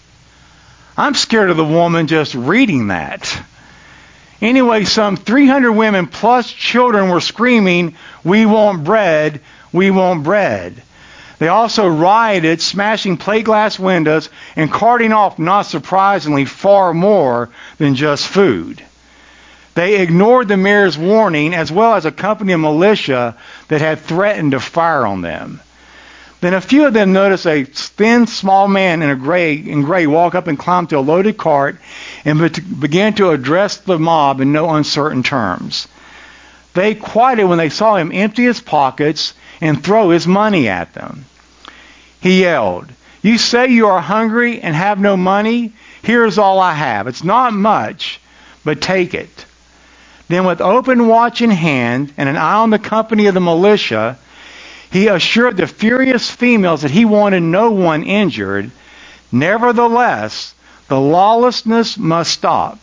I'm 0.97 1.15
scared 1.15 1.49
of 1.49 1.57
the 1.57 1.65
woman 1.65 2.07
just 2.07 2.35
reading 2.35 2.87
that. 2.87 3.41
Anyway, 4.41 4.85
some 4.85 5.17
300 5.17 5.71
women 5.71 6.07
plus 6.07 6.51
children 6.51 7.09
were 7.09 7.21
screaming, 7.21 7.95
We 8.23 8.45
want 8.45 8.83
bread, 8.83 9.41
we 9.73 9.91
want 9.91 10.23
bread. 10.23 10.81
They 11.39 11.47
also 11.47 11.87
rioted, 11.87 12.61
smashing 12.61 13.17
plate 13.17 13.45
glass 13.45 13.79
windows 13.79 14.29
and 14.57 14.71
carting 14.71 15.13
off, 15.13 15.39
not 15.39 15.63
surprisingly, 15.63 16.45
far 16.45 16.93
more 16.93 17.49
than 17.77 17.95
just 17.95 18.27
food. 18.27 18.83
They 19.73 20.01
ignored 20.01 20.49
the 20.49 20.57
mayor's 20.57 20.97
warning 20.97 21.53
as 21.53 21.71
well 21.71 21.95
as 21.95 22.05
a 22.05 22.11
company 22.11 22.51
of 22.51 22.59
militia 22.59 23.37
that 23.69 23.79
had 23.79 24.01
threatened 24.01 24.51
to 24.51 24.59
fire 24.59 25.05
on 25.05 25.21
them. 25.21 25.61
Then 26.41 26.53
a 26.53 26.61
few 26.61 26.85
of 26.85 26.93
them 26.93 27.11
noticed 27.11 27.45
a 27.45 27.65
thin, 27.65 28.25
small 28.25 28.67
man 28.69 29.01
in 29.01 29.09
a 29.09 29.15
gray 29.15 29.55
in 29.55 29.81
gray 29.81 30.07
walk 30.07 30.35
up 30.35 30.47
and 30.47 30.57
climb 30.57 30.87
to 30.87 30.97
a 30.97 31.01
loaded 31.01 31.37
cart 31.37 31.77
and 32.23 32.39
began 32.79 33.13
to 33.15 33.31
address 33.31 33.77
the 33.77 33.99
mob 33.99 34.39
in 34.39 34.53
no 34.53 34.69
uncertain 34.69 35.21
terms. 35.21 35.87
They 36.73 36.95
quieted 36.95 37.45
when 37.45 37.57
they 37.57 37.69
saw 37.69 37.97
him 37.97 38.11
empty 38.13 38.43
his 38.43 38.61
pockets 38.61 39.33
and 39.59 39.83
throw 39.83 40.11
his 40.11 40.27
money 40.27 40.69
at 40.69 40.93
them. 40.93 41.25
He 42.21 42.41
yelled, 42.41 42.87
"You 43.21 43.37
say 43.37 43.67
you 43.67 43.87
are 43.87 43.99
hungry 43.99 44.61
and 44.61 44.75
have 44.75 44.99
no 44.99 45.17
money? 45.17 45.73
Here 46.01 46.23
is 46.23 46.37
all 46.37 46.59
I 46.61 46.73
have. 46.73 47.07
It's 47.07 47.23
not 47.23 47.51
much, 47.53 48.21
but 48.63 48.79
take 48.79 49.13
it." 49.13 49.45
Then, 50.29 50.45
with 50.45 50.61
open 50.61 51.07
watch 51.07 51.41
in 51.41 51.49
hand 51.49 52.13
and 52.15 52.29
an 52.29 52.37
eye 52.37 52.53
on 52.53 52.69
the 52.69 52.79
company 52.79 53.25
of 53.25 53.33
the 53.33 53.41
militia, 53.41 54.17
he 54.91 55.07
assured 55.07 55.57
the 55.57 55.67
furious 55.67 56.29
females 56.29 56.81
that 56.81 56.91
he 56.91 57.05
wanted 57.05 57.41
no 57.41 57.71
one 57.71 58.03
injured. 58.03 58.71
Nevertheless, 59.31 60.55
the 60.87 60.99
lawlessness 60.99 61.97
must 61.97 62.31
stop. 62.31 62.79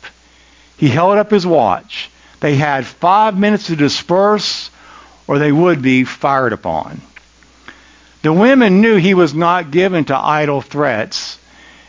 He 0.76 0.88
held 0.88 1.18
up 1.18 1.30
his 1.30 1.46
watch. 1.46 2.10
They 2.40 2.54
had 2.54 2.86
five 2.86 3.36
minutes 3.36 3.66
to 3.66 3.76
disperse, 3.76 4.70
or 5.26 5.38
they 5.38 5.50
would 5.50 5.82
be 5.82 6.04
fired 6.04 6.52
upon. 6.52 7.00
The 8.22 8.32
women 8.32 8.80
knew 8.80 8.96
he 8.96 9.14
was 9.14 9.34
not 9.34 9.70
given 9.70 10.04
to 10.06 10.16
idle 10.16 10.60
threats, 10.60 11.38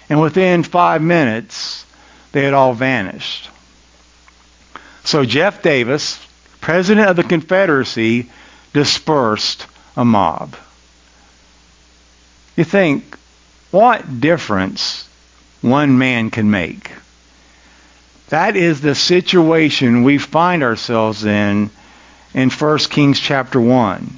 and 0.10 0.22
within 0.22 0.64
five 0.64 1.02
minutes, 1.02 1.86
they 2.32 2.44
had 2.44 2.54
all 2.54 2.74
vanished. 2.74 3.50
So 5.04 5.26
Jeff 5.26 5.62
Davis, 5.62 6.20
president 6.60 7.08
of 7.08 7.16
the 7.16 7.24
Confederacy, 7.24 8.30
dispersed 8.74 9.68
a 9.98 10.06
mob. 10.06 10.56
You 12.56 12.64
think, 12.64 13.18
what 13.72 14.22
difference 14.22 15.08
one 15.62 15.98
man 15.98 16.30
can 16.30 16.50
make? 16.50 16.92
That 18.30 18.56
is 18.56 18.80
the 18.80 18.96
situation 18.96 20.04
we 20.04 20.18
find 20.18 20.64
ourselves 20.64 21.26
in 21.26 21.70
in 22.34 22.50
1 22.50 22.78
Kings 22.90 23.20
chapter 23.20 23.60
1. 23.60 24.18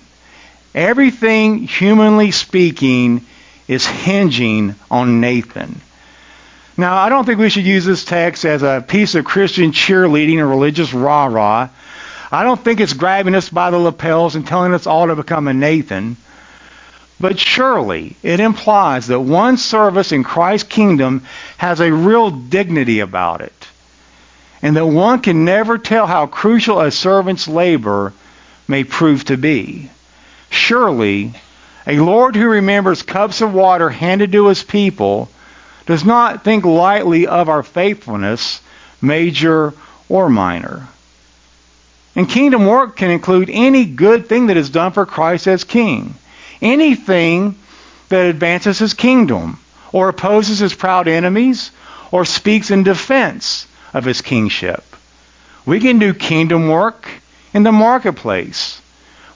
Everything, 0.75 1.59
humanly 1.59 2.31
speaking, 2.31 3.25
is 3.67 3.85
hinging 3.85 4.75
on 4.91 5.21
Nathan. 5.21 5.79
Now, 6.75 6.97
I 6.97 7.09
don't 7.09 7.25
think 7.25 7.39
we 7.39 7.49
should 7.49 7.65
use 7.65 7.85
this 7.85 8.05
text 8.05 8.45
as 8.45 8.63
a 8.63 8.83
piece 8.85 9.15
of 9.15 9.25
Christian 9.25 9.71
cheerleading 9.71 10.39
or 10.39 10.47
religious 10.47 10.93
rah 10.93 11.25
rah. 11.25 11.69
I 12.31 12.43
don't 12.43 12.63
think 12.63 12.79
it's 12.79 12.93
grabbing 12.93 13.35
us 13.35 13.49
by 13.49 13.71
the 13.71 13.79
lapels 13.79 14.35
and 14.35 14.45
telling 14.45 14.73
us 14.73 14.85
all 14.85 15.07
to 15.07 15.15
become 15.15 15.47
a 15.47 15.53
Nathan. 15.53 16.17
But 17.19 17.39
surely 17.39 18.15
it 18.23 18.39
implies 18.39 19.07
that 19.07 19.19
one 19.19 19.57
service 19.57 20.11
in 20.11 20.23
Christ's 20.23 20.69
kingdom 20.69 21.23
has 21.57 21.81
a 21.81 21.91
real 21.91 22.29
dignity 22.29 22.99
about 22.99 23.41
it. 23.41 23.67
And 24.61 24.75
that 24.75 24.85
one 24.85 25.19
can 25.21 25.43
never 25.43 25.77
tell 25.77 26.05
how 26.05 26.27
crucial 26.27 26.79
a 26.79 26.91
servant's 26.91 27.47
labor 27.47 28.13
may 28.67 28.83
prove 28.83 29.25
to 29.25 29.37
be. 29.37 29.89
Surely, 30.49 31.33
a 31.87 31.99
Lord 31.99 32.35
who 32.35 32.47
remembers 32.47 33.01
cups 33.01 33.41
of 33.41 33.53
water 33.53 33.89
handed 33.89 34.31
to 34.33 34.47
his 34.47 34.63
people 34.63 35.29
does 35.85 36.05
not 36.05 36.43
think 36.43 36.65
lightly 36.65 37.25
of 37.25 37.49
our 37.49 37.63
faithfulness, 37.63 38.61
major 39.01 39.73
or 40.07 40.29
minor. 40.29 40.87
And 42.19 42.27
kingdom 42.27 42.65
work 42.65 42.97
can 42.97 43.11
include 43.11 43.49
any 43.49 43.85
good 43.85 44.27
thing 44.27 44.47
that 44.47 44.57
is 44.57 44.69
done 44.69 44.91
for 44.91 45.05
Christ 45.05 45.47
as 45.47 45.63
king. 45.63 46.15
Anything 46.61 47.55
that 48.09 48.25
advances 48.25 48.77
his 48.77 48.93
kingdom, 48.93 49.57
or 49.93 50.09
opposes 50.09 50.59
his 50.59 50.73
proud 50.73 51.07
enemies, 51.07 51.71
or 52.11 52.25
speaks 52.25 52.71
in 52.71 52.83
defense 52.83 53.67
of 53.93 54.03
his 54.03 54.21
kingship. 54.21 54.83
We 55.65 55.79
can 55.79 55.97
do 55.97 56.13
kingdom 56.13 56.67
work 56.67 57.09
in 57.53 57.63
the 57.63 57.71
marketplace. 57.71 58.81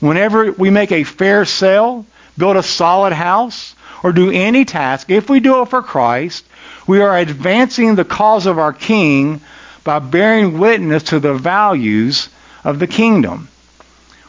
Whenever 0.01 0.51
we 0.51 0.69
make 0.69 0.91
a 0.91 1.05
fair 1.05 1.45
sale, 1.45 2.05
build 2.37 2.57
a 2.57 2.63
solid 2.63 3.13
house, 3.13 3.75
or 4.03 4.11
do 4.11 4.29
any 4.29 4.65
task, 4.65 5.09
if 5.09 5.29
we 5.29 5.39
do 5.39 5.61
it 5.61 5.69
for 5.69 5.81
Christ, 5.81 6.43
we 6.85 6.99
are 6.99 7.17
advancing 7.17 7.95
the 7.95 8.03
cause 8.03 8.45
of 8.45 8.59
our 8.59 8.73
King 8.73 9.39
by 9.85 9.99
bearing 9.99 10.59
witness 10.59 11.03
to 11.03 11.21
the 11.21 11.33
values 11.33 12.27
of 12.63 12.79
the 12.79 12.87
kingdom. 12.87 13.47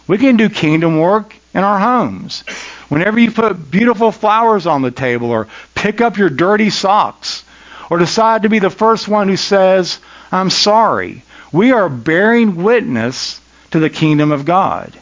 We 0.06 0.18
can 0.18 0.36
do 0.36 0.48
kingdom 0.48 0.98
work 0.98 1.34
in 1.54 1.62
our 1.64 1.78
homes. 1.78 2.42
Whenever 2.88 3.18
you 3.18 3.30
put 3.30 3.70
beautiful 3.70 4.12
flowers 4.12 4.66
on 4.66 4.82
the 4.82 4.90
table 4.90 5.30
or 5.30 5.48
pick 5.74 6.00
up 6.00 6.18
your 6.18 6.28
dirty 6.30 6.70
socks 6.70 7.44
or 7.90 7.98
decide 7.98 8.42
to 8.42 8.48
be 8.48 8.58
the 8.58 8.70
first 8.70 9.08
one 9.08 9.28
who 9.28 9.36
says, 9.36 9.98
I'm 10.30 10.50
sorry, 10.50 11.22
we 11.52 11.72
are 11.72 11.88
bearing 11.88 12.62
witness 12.62 13.40
to 13.70 13.78
the 13.78 13.90
kingdom 13.90 14.32
of 14.32 14.44
God. 14.44 14.92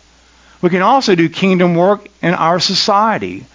We 0.61 0.71
can 0.71 0.83
also 0.83 1.15
do 1.15 1.29
kingdom 1.29 1.75
work 1.75 2.09
in 2.21 2.35
our 2.35 2.61
society. 2.61 3.47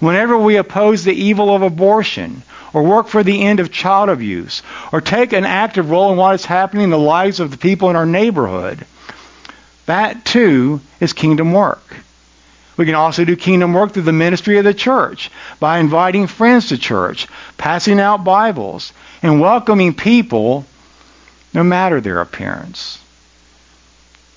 Whenever 0.00 0.36
we 0.36 0.56
oppose 0.56 1.04
the 1.04 1.12
evil 1.12 1.54
of 1.54 1.62
abortion, 1.62 2.42
or 2.72 2.82
work 2.82 3.08
for 3.08 3.22
the 3.22 3.42
end 3.42 3.60
of 3.60 3.72
child 3.72 4.08
abuse, 4.08 4.62
or 4.92 5.00
take 5.00 5.32
an 5.32 5.44
active 5.44 5.90
role 5.90 6.12
in 6.12 6.18
what 6.18 6.34
is 6.34 6.44
happening 6.44 6.84
in 6.84 6.90
the 6.90 6.98
lives 6.98 7.40
of 7.40 7.50
the 7.50 7.56
people 7.56 7.90
in 7.90 7.96
our 7.96 8.06
neighborhood, 8.06 8.86
that 9.86 10.24
too 10.24 10.80
is 11.00 11.12
kingdom 11.12 11.52
work. 11.52 11.96
We 12.76 12.86
can 12.86 12.94
also 12.94 13.24
do 13.24 13.36
kingdom 13.36 13.74
work 13.74 13.92
through 13.92 14.04
the 14.04 14.12
ministry 14.12 14.58
of 14.58 14.64
the 14.64 14.74
church 14.74 15.30
by 15.60 15.78
inviting 15.78 16.26
friends 16.26 16.68
to 16.68 16.78
church, 16.78 17.26
passing 17.58 18.00
out 18.00 18.24
Bibles, 18.24 18.92
and 19.22 19.40
welcoming 19.40 19.94
people 19.94 20.64
no 21.52 21.62
matter 21.64 22.00
their 22.00 22.20
appearance 22.20 22.98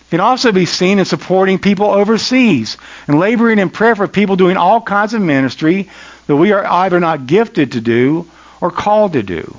It 0.08 0.12
can 0.12 0.20
also 0.20 0.52
be 0.52 0.66
seen 0.66 1.00
in 1.00 1.06
supporting 1.06 1.60
people 1.60 1.88
overseas 1.88 2.78
and 3.08 3.20
laboring 3.20 3.60
in 3.60 3.70
prayer 3.70 3.96
for 3.96 4.08
people 4.08 4.36
doing 4.36 4.58
all 4.58 4.82
kinds 4.82 5.14
of 5.14 5.22
ministry 5.22 5.90
that 6.28 6.36
we 6.36 6.52
are 6.52 6.66
either 6.66 7.00
not 7.00 7.28
gifted 7.28 7.74
to 7.74 7.82
do 7.82 8.30
or 8.62 8.72
called 8.72 9.14
to 9.14 9.24
do. 9.24 9.56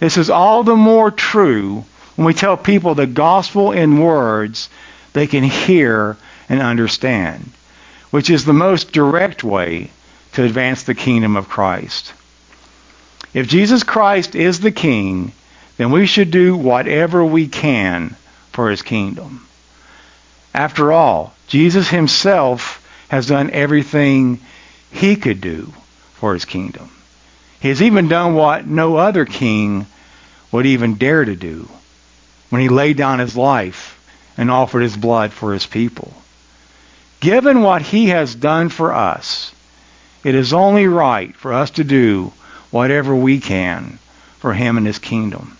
This 0.00 0.16
is 0.16 0.30
all 0.30 0.64
the 0.64 0.76
more 0.76 1.10
true 1.10 1.84
when 2.20 2.26
we 2.26 2.34
tell 2.34 2.58
people 2.58 2.94
the 2.94 3.06
gospel 3.06 3.72
in 3.72 3.98
words 3.98 4.68
they 5.14 5.26
can 5.26 5.42
hear 5.42 6.18
and 6.50 6.60
understand, 6.60 7.50
which 8.10 8.28
is 8.28 8.44
the 8.44 8.52
most 8.52 8.92
direct 8.92 9.42
way 9.42 9.90
to 10.32 10.44
advance 10.44 10.82
the 10.82 10.94
kingdom 10.94 11.34
of 11.34 11.48
Christ. 11.48 12.12
If 13.32 13.48
Jesus 13.48 13.84
Christ 13.84 14.34
is 14.34 14.60
the 14.60 14.70
king, 14.70 15.32
then 15.78 15.92
we 15.92 16.04
should 16.04 16.30
do 16.30 16.54
whatever 16.58 17.24
we 17.24 17.48
can 17.48 18.14
for 18.52 18.68
his 18.68 18.82
kingdom. 18.82 19.46
After 20.52 20.92
all, 20.92 21.32
Jesus 21.46 21.88
himself 21.88 22.86
has 23.08 23.28
done 23.28 23.50
everything 23.50 24.40
he 24.92 25.16
could 25.16 25.40
do 25.40 25.72
for 26.16 26.34
his 26.34 26.44
kingdom. 26.44 26.90
He 27.60 27.70
has 27.70 27.80
even 27.80 28.08
done 28.08 28.34
what 28.34 28.66
no 28.66 28.96
other 28.96 29.24
king 29.24 29.86
would 30.52 30.66
even 30.66 30.96
dare 30.96 31.24
to 31.24 31.34
do 31.34 31.66
when 32.50 32.60
he 32.60 32.68
laid 32.68 32.96
down 32.96 33.18
his 33.18 33.36
life 33.36 33.98
and 34.36 34.50
offered 34.50 34.82
his 34.82 34.96
blood 34.96 35.32
for 35.32 35.52
his 35.52 35.66
people. 35.66 36.12
Given 37.20 37.62
what 37.62 37.82
he 37.82 38.08
has 38.08 38.34
done 38.34 38.68
for 38.68 38.94
us, 38.94 39.52
it 40.24 40.34
is 40.34 40.52
only 40.52 40.86
right 40.86 41.34
for 41.34 41.52
us 41.52 41.70
to 41.72 41.84
do 41.84 42.32
whatever 42.70 43.14
we 43.14 43.40
can 43.40 43.98
for 44.38 44.52
him 44.52 44.76
and 44.76 44.86
his 44.86 44.98
kingdom. 44.98 45.56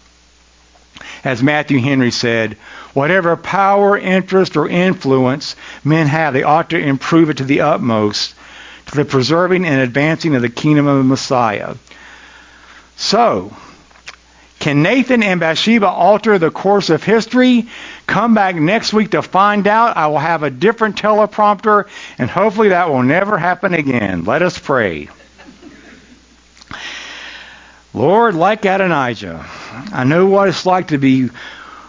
As 1.25 1.43
Matthew 1.43 1.79
Henry 1.79 2.11
said, 2.11 2.55
whatever 2.95 3.37
power, 3.37 3.97
interest, 3.97 4.57
or 4.57 4.69
influence 4.69 5.57
men 5.85 6.07
have, 6.07 6.33
they 6.33 6.43
ought 6.43 6.71
to 6.71 6.79
improve 6.79 7.31
it 7.31 7.39
to 7.39 7.45
the 7.45 7.61
utmost 7.63 8.35
to 8.91 8.97
the 8.97 9.05
preserving 9.05 9.67
and 9.67 9.81
advancing 9.81 10.35
of 10.35 10.43
the 10.43 10.49
kingdom 10.49 10.87
of 10.87 10.99
the 10.99 11.05
Messiah. 11.05 11.75
So, 12.97 13.57
can 14.61 14.83
Nathan 14.83 15.23
and 15.23 15.41
Bathsheba 15.41 15.89
alter 15.89 16.39
the 16.39 16.51
course 16.51 16.91
of 16.91 17.03
history? 17.03 17.69
Come 18.07 18.35
back 18.35 18.55
next 18.57 18.93
week 18.93 19.13
to 19.13 19.23
find 19.23 19.67
out. 19.67 19.97
I 19.97 20.09
will 20.09 20.19
have 20.19 20.43
a 20.43 20.51
different 20.51 20.97
teleprompter, 20.97 21.89
and 22.19 22.29
hopefully 22.29 22.69
that 22.69 22.91
will 22.91 23.03
never 23.03 23.39
happen 23.39 23.73
again. 23.73 24.25
Let 24.25 24.43
us 24.43 24.59
pray. 24.59 25.09
Lord, 27.95 28.35
like 28.35 28.67
Adonijah, 28.67 29.47
I 29.93 30.05
know 30.05 30.27
what 30.27 30.49
it's 30.49 30.67
like 30.67 30.89
to 30.89 30.99
be 30.99 31.31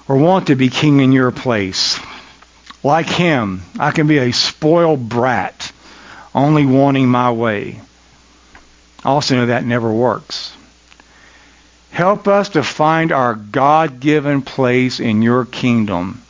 or 0.07 0.15
want 0.15 0.47
to 0.47 0.55
be 0.55 0.69
king 0.69 1.01
in 1.01 1.11
your 1.11 1.31
place. 1.31 1.99
Like 2.83 3.07
him, 3.07 3.63
I 3.79 3.91
can 3.91 4.07
be 4.07 4.17
a 4.17 4.31
spoiled 4.31 5.09
brat, 5.09 5.73
only 6.33 6.65
wanting 6.65 7.09
my 7.09 7.31
way. 7.31 7.81
I 9.03 9.09
also 9.09 9.35
know 9.35 9.45
that 9.47 9.65
never 9.65 9.91
works. 9.91 10.55
Help 11.91 12.27
us 12.27 12.49
to 12.49 12.63
find 12.63 13.11
our 13.11 13.35
God 13.35 13.99
given 13.99 14.41
place 14.41 14.99
in 14.99 15.21
your 15.21 15.45
kingdom 15.45 16.21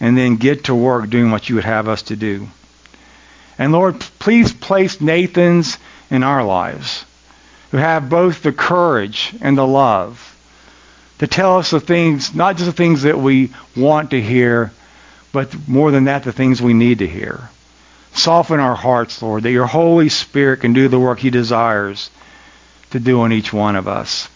and 0.00 0.16
then 0.16 0.36
get 0.36 0.64
to 0.64 0.74
work 0.74 1.08
doing 1.10 1.30
what 1.30 1.48
you 1.48 1.54
would 1.56 1.64
have 1.64 1.88
us 1.88 2.02
to 2.02 2.16
do. 2.16 2.48
And 3.58 3.72
Lord, 3.72 4.00
please 4.18 4.52
place 4.52 5.00
Nathan's 5.00 5.78
in 6.10 6.22
our 6.22 6.44
lives 6.44 7.04
who 7.70 7.76
have 7.78 8.08
both 8.08 8.42
the 8.42 8.52
courage 8.52 9.34
and 9.40 9.56
the 9.56 9.66
love 9.66 10.34
to 11.18 11.26
tell 11.26 11.58
us 11.58 11.70
the 11.70 11.80
things, 11.80 12.34
not 12.34 12.56
just 12.56 12.66
the 12.66 12.72
things 12.72 13.02
that 13.02 13.18
we 13.18 13.52
want 13.74 14.10
to 14.10 14.20
hear, 14.20 14.72
but 15.32 15.68
more 15.68 15.90
than 15.90 16.04
that, 16.04 16.24
the 16.24 16.32
things 16.32 16.60
we 16.60 16.74
need 16.74 16.98
to 16.98 17.06
hear. 17.06 17.48
Soften 18.12 18.60
our 18.60 18.74
hearts, 18.74 19.20
Lord, 19.22 19.42
that 19.42 19.50
your 19.50 19.66
Holy 19.66 20.08
Spirit 20.08 20.60
can 20.60 20.72
do 20.72 20.88
the 20.88 20.98
work 20.98 21.18
he 21.18 21.30
desires 21.30 22.10
to 22.90 23.00
do 23.00 23.24
in 23.24 23.32
each 23.32 23.52
one 23.52 23.76
of 23.76 23.88
us. 23.88 24.28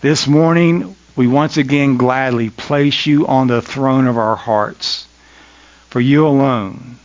This 0.00 0.28
morning, 0.28 0.94
we 1.16 1.26
once 1.26 1.56
again 1.56 1.96
gladly 1.96 2.50
place 2.50 3.04
you 3.04 3.26
on 3.26 3.48
the 3.48 3.60
throne 3.60 4.06
of 4.06 4.16
our 4.16 4.36
hearts, 4.36 5.08
for 5.90 6.00
you 6.00 6.24
alone 6.24 7.00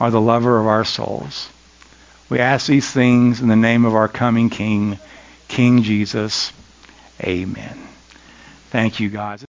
are 0.00 0.10
the 0.10 0.20
lover 0.20 0.58
of 0.58 0.66
our 0.66 0.86
souls. 0.86 1.50
We 2.30 2.38
ask 2.38 2.66
these 2.66 2.90
things 2.90 3.42
in 3.42 3.48
the 3.48 3.56
name 3.56 3.84
of 3.84 3.94
our 3.94 4.08
coming 4.08 4.48
King, 4.48 4.98
King 5.48 5.82
Jesus. 5.82 6.50
Amen. 7.22 7.78
Thank 8.70 8.98
you, 8.98 9.10
God. 9.10 9.42